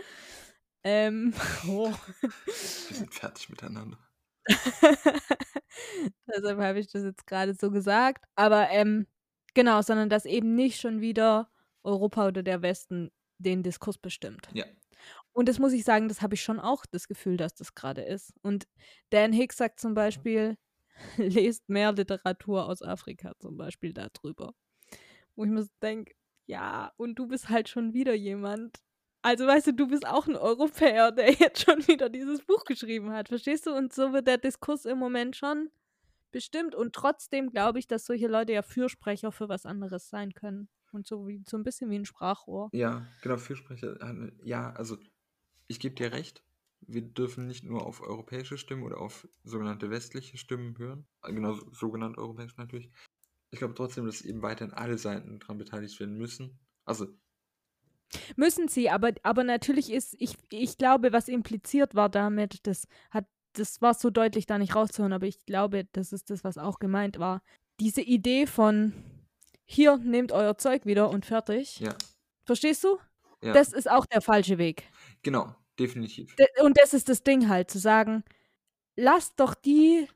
[0.85, 1.35] Ähm,
[1.68, 1.93] oh.
[2.22, 3.99] Wir sind fertig miteinander.
[6.26, 8.24] Deshalb habe ich das jetzt gerade so gesagt.
[8.35, 9.07] Aber ähm,
[9.53, 11.51] genau, sondern dass eben nicht schon wieder
[11.85, 14.49] Europa oder der Westen den Diskurs bestimmt.
[14.55, 14.64] Ja.
[15.33, 18.03] Und das muss ich sagen, das habe ich schon auch das Gefühl, dass das gerade
[18.03, 18.33] ist.
[18.43, 18.66] Und
[19.11, 20.57] Dan Hicks sagt zum Beispiel,
[21.16, 24.55] lest mehr Literatur aus Afrika zum Beispiel darüber.
[25.35, 26.14] Wo ich mir so denke,
[26.47, 28.78] ja, und du bist halt schon wieder jemand.
[29.22, 33.12] Also weißt du, du bist auch ein Europäer, der jetzt schon wieder dieses Buch geschrieben
[33.12, 33.74] hat, verstehst du?
[33.74, 35.70] Und so wird der Diskurs im Moment schon
[36.33, 36.74] bestimmt.
[36.74, 40.68] Und trotzdem glaube ich, dass solche Leute ja Fürsprecher für was anderes sein können.
[40.93, 42.68] Und so wie so ein bisschen wie ein Sprachrohr.
[42.72, 43.99] Ja, genau, Fürsprecher.
[44.03, 44.99] äh, Ja, also
[45.69, 46.43] ich gebe dir recht.
[46.81, 51.07] Wir dürfen nicht nur auf europäische Stimmen oder auf sogenannte westliche Stimmen hören.
[51.23, 52.91] Genau, so- sogenannt europäisch natürlich.
[53.51, 56.59] Ich glaube trotzdem, dass eben weiterhin alle Seiten daran beteiligt werden müssen.
[56.85, 57.07] Also,
[58.37, 63.27] Müssen sie, aber, aber natürlich ist, ich, ich glaube, was impliziert war damit, das hat,
[63.55, 66.79] das war so deutlich da nicht rauszuhören, aber ich glaube, das ist das, was auch
[66.79, 67.43] gemeint war.
[67.81, 68.93] Diese Idee von
[69.65, 71.81] hier, nehmt euer Zeug wieder und fertig.
[71.81, 71.97] ja,
[72.45, 72.99] Verstehst du?
[73.43, 74.85] ja, Das ist auch der falsche Weg.
[75.23, 76.35] Genau, definitiv.
[76.61, 78.25] Und das ist das Ding halt, zu sagen,
[78.97, 80.09] lasst doch die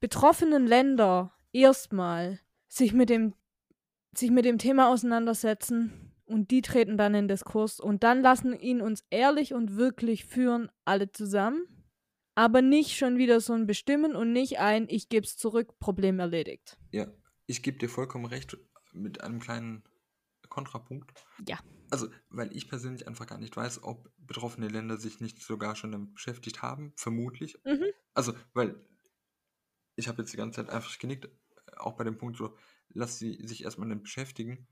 [0.00, 3.34] betroffenen Länder erstmal sich mit dem,
[4.12, 8.80] sich mit dem Thema auseinandersetzen und die treten dann in Diskurs und dann lassen ihn
[8.80, 11.66] uns ehrlich und wirklich führen, alle zusammen.
[12.34, 16.76] Aber nicht schon wieder so ein Bestimmen und nicht ein Ich geb's zurück, Problem erledigt.
[16.90, 17.06] Ja,
[17.46, 18.58] ich gebe dir vollkommen recht
[18.92, 19.84] mit einem kleinen
[20.48, 21.12] Kontrapunkt.
[21.48, 21.58] Ja.
[21.90, 25.92] Also, weil ich persönlich einfach gar nicht weiß, ob betroffene Länder sich nicht sogar schon
[25.92, 26.92] damit beschäftigt haben.
[26.96, 27.58] Vermutlich.
[27.64, 27.86] Mhm.
[28.14, 28.84] Also, weil
[29.96, 31.28] ich habe jetzt die ganze Zeit einfach genickt,
[31.76, 32.56] auch bei dem Punkt so,
[32.90, 34.66] lass sie sich erstmal damit beschäftigen.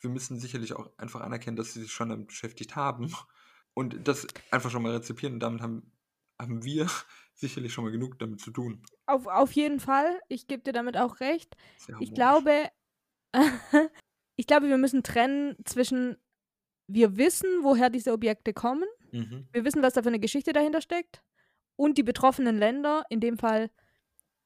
[0.00, 3.14] Wir müssen sicherlich auch einfach anerkennen, dass sie sich schon damit beschäftigt haben
[3.74, 5.92] und das einfach schon mal rezipieren und damit haben,
[6.40, 6.88] haben wir
[7.34, 8.82] sicherlich schon mal genug damit zu tun.
[9.06, 11.56] Auf, auf jeden Fall, ich gebe dir damit auch recht.
[11.76, 12.14] Sehr Ich harmonisch.
[12.14, 12.70] glaube,
[14.36, 16.16] ich glaube, wir müssen trennen zwischen
[16.88, 19.48] wir wissen, woher diese Objekte kommen, Mhm.
[19.52, 21.22] wir wissen, was da für eine Geschichte dahinter steckt
[21.76, 23.70] und die betroffenen Länder, in dem Fall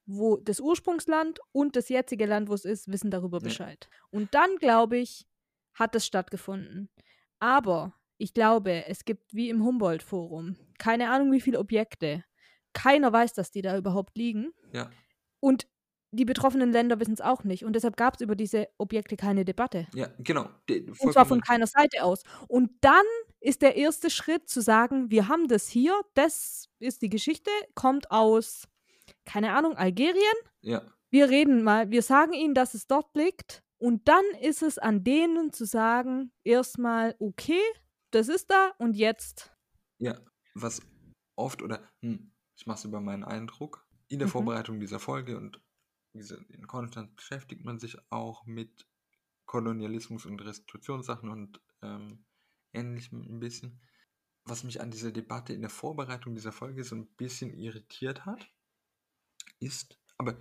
[0.07, 3.45] wo das Ursprungsland und das jetzige Land, wo es ist, wissen darüber Ja.
[3.45, 3.88] Bescheid.
[4.11, 5.26] Und dann glaube ich,
[5.74, 6.91] hat es stattgefunden.
[7.38, 12.24] Aber ich glaube, es gibt wie im Humboldt-Forum keine Ahnung, wie viele Objekte.
[12.72, 14.53] Keiner weiß, dass die da überhaupt liegen.
[14.72, 14.91] Ja,
[15.41, 15.68] Und
[16.13, 17.65] die betroffenen Länder wissen es auch nicht.
[17.65, 19.87] Und deshalb gab es über diese Objekte keine Debatte.
[19.95, 20.49] ja, genau.
[20.69, 22.23] De- Und zwar vollkommen von keiner Seite aus.
[22.49, 23.05] Und dann
[23.41, 28.11] ist der erste Schritt zu sagen, wir haben das hier, das ist die Geschichte, kommt
[28.11, 28.67] aus,
[29.25, 30.35] keine Ahnung, Algerien.
[30.63, 33.63] Ja, Wir reden mal, wir sagen ihnen, dass es dort liegt.
[33.79, 37.63] Und dann ist es an denen zu sagen, erstmal, okay,
[38.11, 39.53] das ist da und jetzt.
[39.99, 40.19] ja.
[40.55, 40.81] Was
[41.37, 44.33] oft oder, hm, ich mache es über meinen Eindruck, in der Mhm.
[44.33, 45.61] Vorbereitung dieser Folge und
[46.19, 48.87] gesagt, in Konstanz beschäftigt man sich auch mit
[49.47, 52.25] Kolonialismus und Restitutionssachen und ähm,
[52.73, 53.81] ähnlichem ein bisschen.
[54.45, 58.49] Was mich an dieser Debatte in der Vorbereitung dieser Folge so ein bisschen irritiert hat,
[59.59, 60.39] ist, aber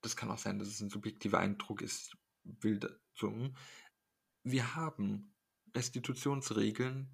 [0.00, 2.16] das kann auch sein, dass es ein subjektiver Eindruck ist,
[3.14, 3.54] so, hm,
[4.44, 5.34] wir haben
[5.74, 7.08] Restitutionsregeln,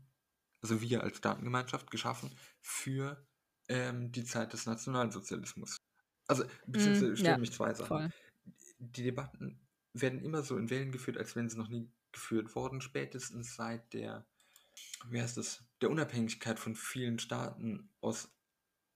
[0.62, 3.26] also wir als Datengemeinschaft geschaffen für
[3.68, 5.78] ähm, die Zeit des Nationalsozialismus.
[6.28, 8.10] Also, beziehungsweise Mm, stimmen ja, mich zwei Sachen Voll.
[8.78, 9.60] die Debatten
[9.94, 13.92] werden immer so in Wellen geführt, als wären sie noch nie geführt worden, spätestens seit
[13.94, 14.26] der,
[15.08, 18.34] wie heißt das, der Unabhängigkeit von vielen Staaten aus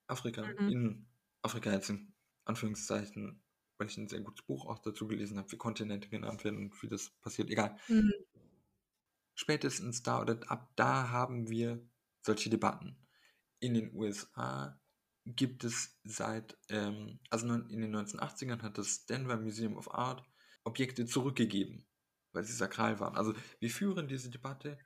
[0.09, 0.73] Afrika, Mhm.
[0.73, 1.09] in
[1.43, 2.15] Afrika jetzt in
[2.45, 3.43] Anführungszeichen,
[3.79, 6.83] weil ich ein sehr gutes Buch auch dazu gelesen habe, wie Kontinente genannt werden und
[6.83, 7.77] wie das passiert, egal.
[7.89, 8.13] Mhm.
[9.35, 11.87] Spätestens da oder ab da haben wir
[12.23, 12.97] solche Debatten.
[13.61, 14.81] In den USA
[15.25, 20.25] gibt es seit, ähm, also in den 1980ern hat das Denver Museum of Art
[20.65, 21.87] Objekte zurückgegeben,
[22.33, 23.17] weil sie sakral waren.
[23.17, 24.79] Also wir führen diese Debatte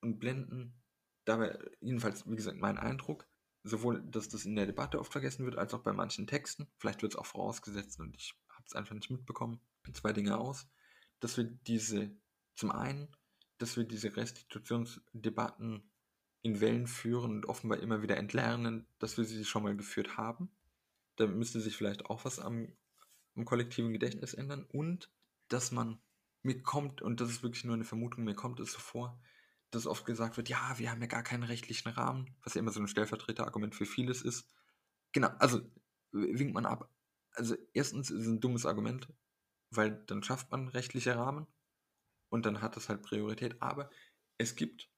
[0.00, 0.82] und blenden
[1.24, 3.26] dabei, jedenfalls, wie gesagt, mein Eindruck,
[3.62, 6.68] sowohl, dass das in der Debatte oft vergessen wird, als auch bei manchen Texten.
[6.78, 9.60] Vielleicht wird es auch vorausgesetzt und ich habe es einfach nicht mitbekommen.
[9.92, 10.68] Zwei Dinge aus,
[11.20, 12.16] dass wir diese,
[12.54, 13.08] zum einen,
[13.58, 15.90] dass wir diese Restitutionsdebatten
[16.46, 20.48] in Wellen führen und offenbar immer wieder entlernen, dass wir sie schon mal geführt haben.
[21.16, 22.72] Da müsste sich vielleicht auch was am,
[23.34, 25.10] am kollektiven Gedächtnis ändern und
[25.48, 25.98] dass man,
[26.42, 29.20] mir kommt, und das ist wirklich nur eine Vermutung, mir kommt es so vor,
[29.72, 32.70] dass oft gesagt wird, ja, wir haben ja gar keinen rechtlichen Rahmen, was ja immer
[32.70, 34.48] so ein Stellvertreterargument für vieles ist.
[35.10, 35.60] Genau, also
[36.12, 36.88] winkt man ab.
[37.32, 39.08] Also erstens ist es ein dummes Argument,
[39.70, 41.48] weil dann schafft man rechtliche Rahmen
[42.28, 43.60] und dann hat das halt Priorität.
[43.60, 43.90] Aber
[44.38, 44.88] es gibt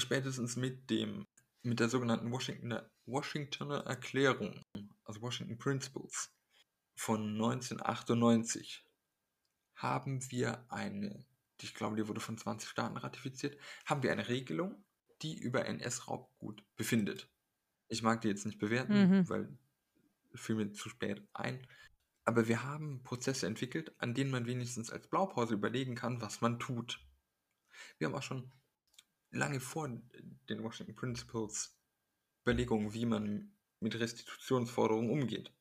[0.00, 1.26] spätestens mit dem
[1.62, 4.62] mit der sogenannten Washingtoner, Washingtoner Erklärung,
[5.04, 6.30] also Washington Principles
[6.96, 8.84] von 1998,
[9.74, 11.26] haben wir eine,
[11.60, 14.84] ich glaube, die wurde von 20 Staaten ratifiziert, haben wir eine Regelung,
[15.22, 17.28] die über NS-Raubgut befindet.
[17.88, 19.28] Ich mag die jetzt nicht bewerten, Mhm.
[19.28, 19.58] weil
[20.34, 21.66] fiel mir zu spät ein.
[22.24, 26.58] Aber wir haben Prozesse entwickelt, an denen man wenigstens als Blaupause überlegen kann, was man
[26.58, 27.04] tut.
[27.98, 28.52] Wir haben auch schon
[29.36, 31.76] lange vor den Washington Principles
[32.44, 35.52] Überlegungen, wie man mit Restitutionsforderungen umgeht.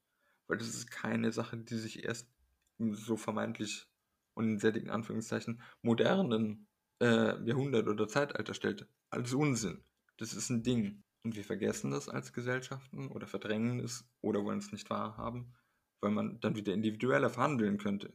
[0.47, 2.29] Weil das ist keine Sache, die sich erst
[2.77, 3.87] im so vermeintlich
[4.35, 6.67] und in dicken Anführungszeichen modernen
[7.01, 8.87] äh, Jahrhundert oder Zeitalter stellt.
[9.09, 9.83] Alles Unsinn.
[10.17, 11.03] Das ist ein Ding.
[11.23, 15.55] Und wir vergessen das als Gesellschaften oder verdrängen es oder wollen es nicht wahrhaben,
[16.01, 18.09] weil man dann wieder individueller verhandeln könnte.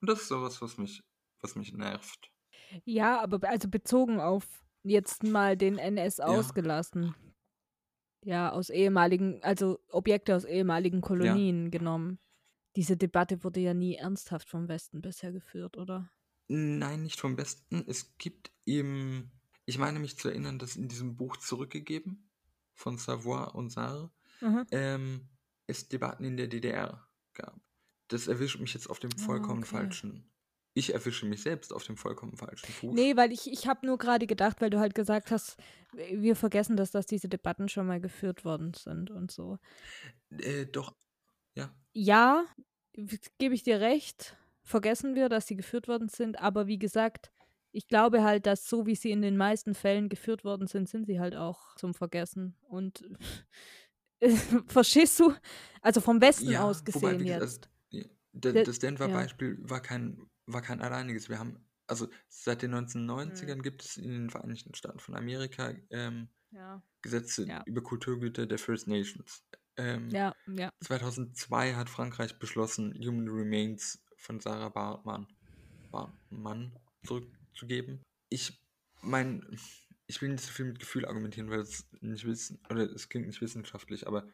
[0.00, 1.02] Und das ist sowas, was mich,
[1.42, 2.30] was mich nervt.
[2.84, 6.26] Ja, aber be- also bezogen auf jetzt mal den NS Ja.
[6.26, 7.14] ausgelassen.
[8.24, 12.18] Ja, aus ehemaligen, also Objekte aus ehemaligen Kolonien genommen.
[12.76, 16.10] Diese Debatte wurde ja nie ernsthaft vom Westen bisher geführt, oder?
[16.48, 17.84] Nein, nicht vom Besten.
[17.86, 19.30] Es gibt eben,
[19.66, 22.30] ich meine mich zu erinnern, dass in diesem Buch zurückgegeben
[22.74, 24.10] von Savoir und Sarre
[24.40, 24.66] Mhm.
[24.72, 25.28] ähm,
[25.66, 27.58] es Debatten in der DDR gab.
[28.08, 29.70] Das erwischt mich jetzt auf dem Ah, vollkommen okay.
[29.70, 30.30] falschen.
[30.76, 32.92] Ich erwische mich selbst auf dem vollkommen falschen Fuß.
[32.94, 35.56] Nee, weil ich, ich habe nur gerade gedacht, weil du halt gesagt hast,
[35.92, 39.58] wir vergessen das, dass diese Debatten schon mal geführt worden sind und so.
[40.30, 40.92] Äh, doch,
[41.54, 41.72] ja.
[41.92, 42.44] Ja,
[43.38, 44.36] gebe ich dir recht.
[44.64, 46.40] Vergessen wir, dass sie geführt worden sind.
[46.40, 47.30] Aber wie gesagt,
[47.70, 51.06] ich glaube halt, dass so wie sie in den meisten Fällen geführt worden sind, sind
[51.06, 52.56] sie halt auch zum Vergessen.
[52.62, 53.04] Und
[54.66, 55.34] verstehst du?
[55.82, 57.68] Also vom Westen Ja, aus wobei, gesehen wie gesagt, jetzt.
[57.90, 58.04] Ja,
[58.52, 58.80] Der- Das ja.
[58.80, 61.28] Denver-Beispiel war kein, war kein alleiniges.
[61.28, 66.28] Wir haben, also seit den 1990ern gibt es in den Vereinigten Staaten von Amerika ähm,
[66.50, 67.62] Ja, Gesetze Ja.
[67.66, 69.42] über Kulturgüter der First Nations.
[69.76, 70.72] Ähm, ja, ja.
[70.82, 75.26] 2002 hat Frankreich beschlossen, Human Remains von Sarah Bartmann,
[75.90, 78.02] Bartmann zurückzugeben.
[78.28, 78.60] Ich
[79.02, 79.42] meine,
[80.06, 83.26] ich will nicht so viel mit Gefühl argumentieren, weil es nicht wissen, oder es klingt
[83.26, 84.28] nicht wissenschaftlich, aber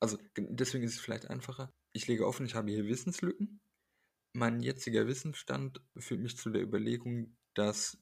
[0.00, 1.72] also ge- deswegen ist es vielleicht einfacher.
[1.92, 3.60] Ich lege offen, ich habe hier Wissenslücken.
[4.34, 7.98] Mein jetziger Wissensstand führt mich zu der Überlegung, dass,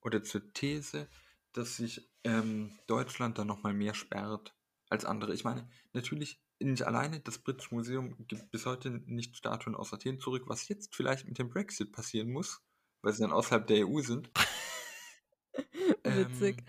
[0.00, 1.08] oder zur These,
[1.52, 4.54] dass sich ähm, Deutschland da nochmal mehr sperrt
[4.88, 5.34] als andere.
[5.34, 10.18] Ich meine, natürlich nicht alleine, das Britische Museum gibt bis heute nicht Statuen aus Athen
[10.18, 12.62] zurück, was jetzt vielleicht mit dem Brexit passieren muss,
[13.02, 14.30] weil sie dann außerhalb der EU sind.
[16.04, 16.58] Witzig.
[16.58, 16.64] Ähm,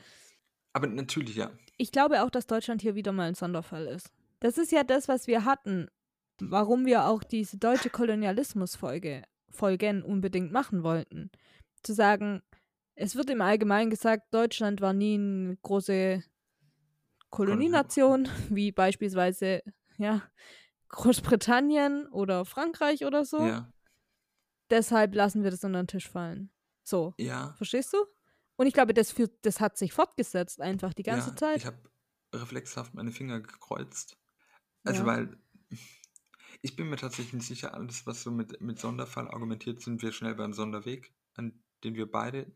[0.73, 1.51] aber natürlich, ja.
[1.77, 4.11] Ich glaube auch, dass Deutschland hier wieder mal ein Sonderfall ist.
[4.41, 5.89] Das ist ja das, was wir hatten,
[6.39, 11.31] warum wir auch diese deutsche Kolonialismus-Folge Folgen unbedingt machen wollten.
[11.81, 12.41] Zu sagen,
[12.95, 16.23] es wird im Allgemeinen gesagt, Deutschland war nie eine große
[17.29, 19.61] Kolonienation, wie beispielsweise
[19.97, 20.21] ja,
[20.89, 23.45] Großbritannien oder Frankreich oder so.
[23.45, 23.69] Ja,
[24.69, 26.49] Deshalb lassen wir das unter den Tisch fallen.
[26.83, 27.53] So, ja.
[27.57, 27.97] verstehst du?
[28.55, 31.57] Und ich glaube, das, führt, das hat sich fortgesetzt einfach die ganze ja, Zeit.
[31.57, 31.77] Ich habe
[32.33, 34.17] reflexhaft meine Finger gekreuzt.
[34.83, 35.05] Also, Ja.
[35.05, 35.37] weil
[36.65, 40.11] ich bin mir tatsächlich nicht sicher, alles, was so mit, mit Sonderfall argumentiert, sind wir
[40.11, 42.51] schnell beim Sonderweg, an den wir beide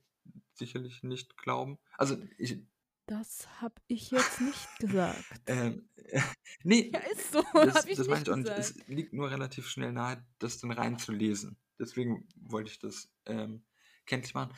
[0.54, 1.78] sicherlich nicht glauben.
[1.96, 2.58] Also, ich,
[3.06, 5.24] Das habe ich jetzt nicht gesagt.
[5.46, 5.88] ähm,
[6.64, 7.44] nee, Ja, ist so.
[7.54, 8.50] das, das meine ich auch nicht.
[8.50, 11.56] Es liegt nur relativ schnell nahe, das dann reinzulesen.
[11.78, 13.64] Deswegen wollte ich das ähm,
[14.08, 14.56] kenntlich machen.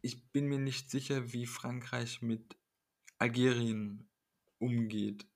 [0.00, 2.56] Ich bin mir nicht sicher, wie Frankreich mit
[3.18, 4.08] Algerien
[4.58, 5.26] umgeht.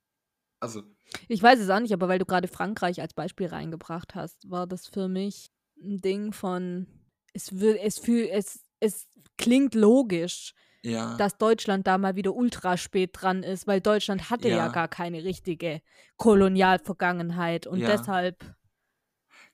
[0.61, 0.83] Also,
[1.29, 4.67] Ich weiß es auch nicht, aber weil du gerade Frankreich als Beispiel reingebracht hast, war
[4.67, 5.51] das für mich
[5.83, 6.87] ein Ding von,
[7.33, 9.09] es, will, es, fühl, es, es
[9.39, 11.17] klingt logisch, ja.
[11.17, 14.69] dass Deutschland da mal wieder ultra spät dran ist, weil Deutschland hatte ja, Ja.
[14.69, 15.81] gar keine richtige
[16.17, 17.97] Kolonialvergangenheit und Ja.
[17.97, 18.45] deshalb,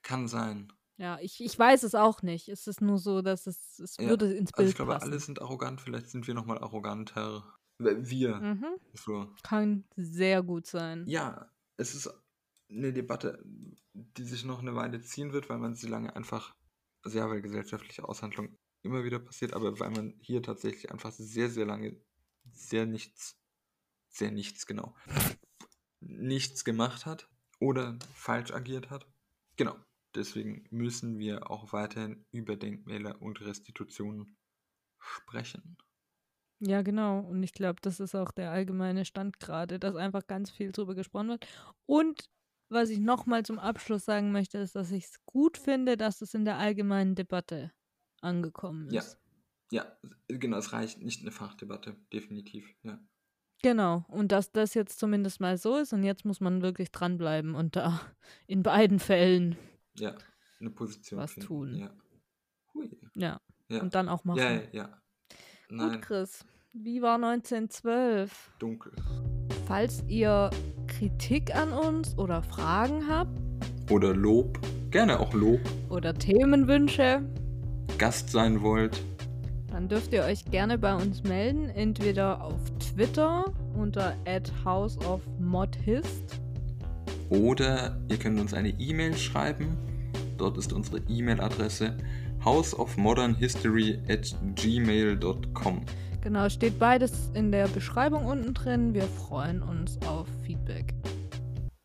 [0.01, 0.71] Kann sein.
[0.97, 2.49] ja, ich, ich weiß es auch nicht.
[2.49, 5.05] Es ist nur so, dass es, es würde ins Also Bild ich glaube, passen.
[5.11, 7.56] alle sind arrogant, vielleicht sind wir nochmal arroganter.
[7.79, 8.35] Wir.
[8.35, 8.79] Mhm.
[8.93, 9.31] So.
[9.43, 11.05] Kann sehr gut sein.
[11.07, 12.09] Ja, es ist
[12.69, 13.43] eine Debatte,
[13.93, 16.55] die sich noch eine Weile ziehen wird, weil man sie lange einfach,
[17.03, 21.49] also ja, weil gesellschaftliche Aushandlung immer wieder passiert, aber weil man hier tatsächlich einfach sehr,
[21.49, 22.01] sehr lange
[22.53, 23.37] sehr nichts,
[24.09, 24.95] sehr nichts, genau,
[25.99, 29.07] nichts gemacht hat oder falsch agiert hat.
[29.55, 29.75] Genau.
[30.15, 34.35] Deswegen müssen wir auch weiterhin über Denkmäler und Restitutionen
[34.99, 35.77] sprechen.
[36.59, 37.19] Ja, genau.
[37.19, 40.95] Und ich glaube, das ist auch der allgemeine Stand gerade, dass einfach ganz viel drüber
[40.95, 41.45] gesprochen wird.
[41.85, 42.29] Und
[42.69, 46.33] was ich nochmal zum Abschluss sagen möchte, ist, dass ich es gut finde, dass es
[46.33, 47.71] in der allgemeinen Debatte
[48.21, 49.01] angekommen Ja.
[49.01, 49.19] ist.
[49.71, 49.85] Ja,
[50.27, 52.99] genau, es reicht nicht eine Fachdebatte, definitiv, ja.
[53.63, 54.05] Genau.
[54.07, 57.75] Und dass das jetzt zumindest mal so ist und jetzt muss man wirklich dranbleiben und
[57.75, 57.99] da
[58.47, 59.57] in beiden Fällen,
[59.97, 60.15] Ja,
[60.59, 61.75] eine Position Was finden, tun.
[61.75, 61.93] ja.
[62.73, 62.97] Hui.
[63.15, 63.81] ja, Ja.
[63.81, 64.39] und dann auch machen.
[64.39, 65.01] ja, ja, ja.
[65.69, 66.45] Gut, Nein, Chris.
[66.71, 68.51] Wie war 1912?
[68.59, 68.93] dunkel.
[69.65, 70.49] Falls ihr
[70.87, 73.37] Kritik an uns oder Fragen habt
[73.91, 74.59] Oder Lob,
[74.91, 75.59] gerne auch Lob,
[75.89, 77.21] oder Themenwünsche,
[77.97, 79.03] Gast sein wollt,
[79.69, 83.43] dann dürft ihr euch gerne bei uns melden, entweder auf Twitter
[83.75, 84.15] unter
[84.63, 86.39] @houseofmodhist
[87.29, 89.77] oder ihr könnt uns eine E-Mail schreiben.
[90.37, 91.97] Dort ist unsere E-Mail-Adresse
[92.47, 95.81] houseofmodernhistory at gmail.com.
[96.21, 98.93] Genau, steht beides in der Beschreibung unten drin.
[98.93, 100.93] Wir freuen uns auf Feedback.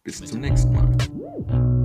[0.05, 1.82] Bis zum nächsten Mal.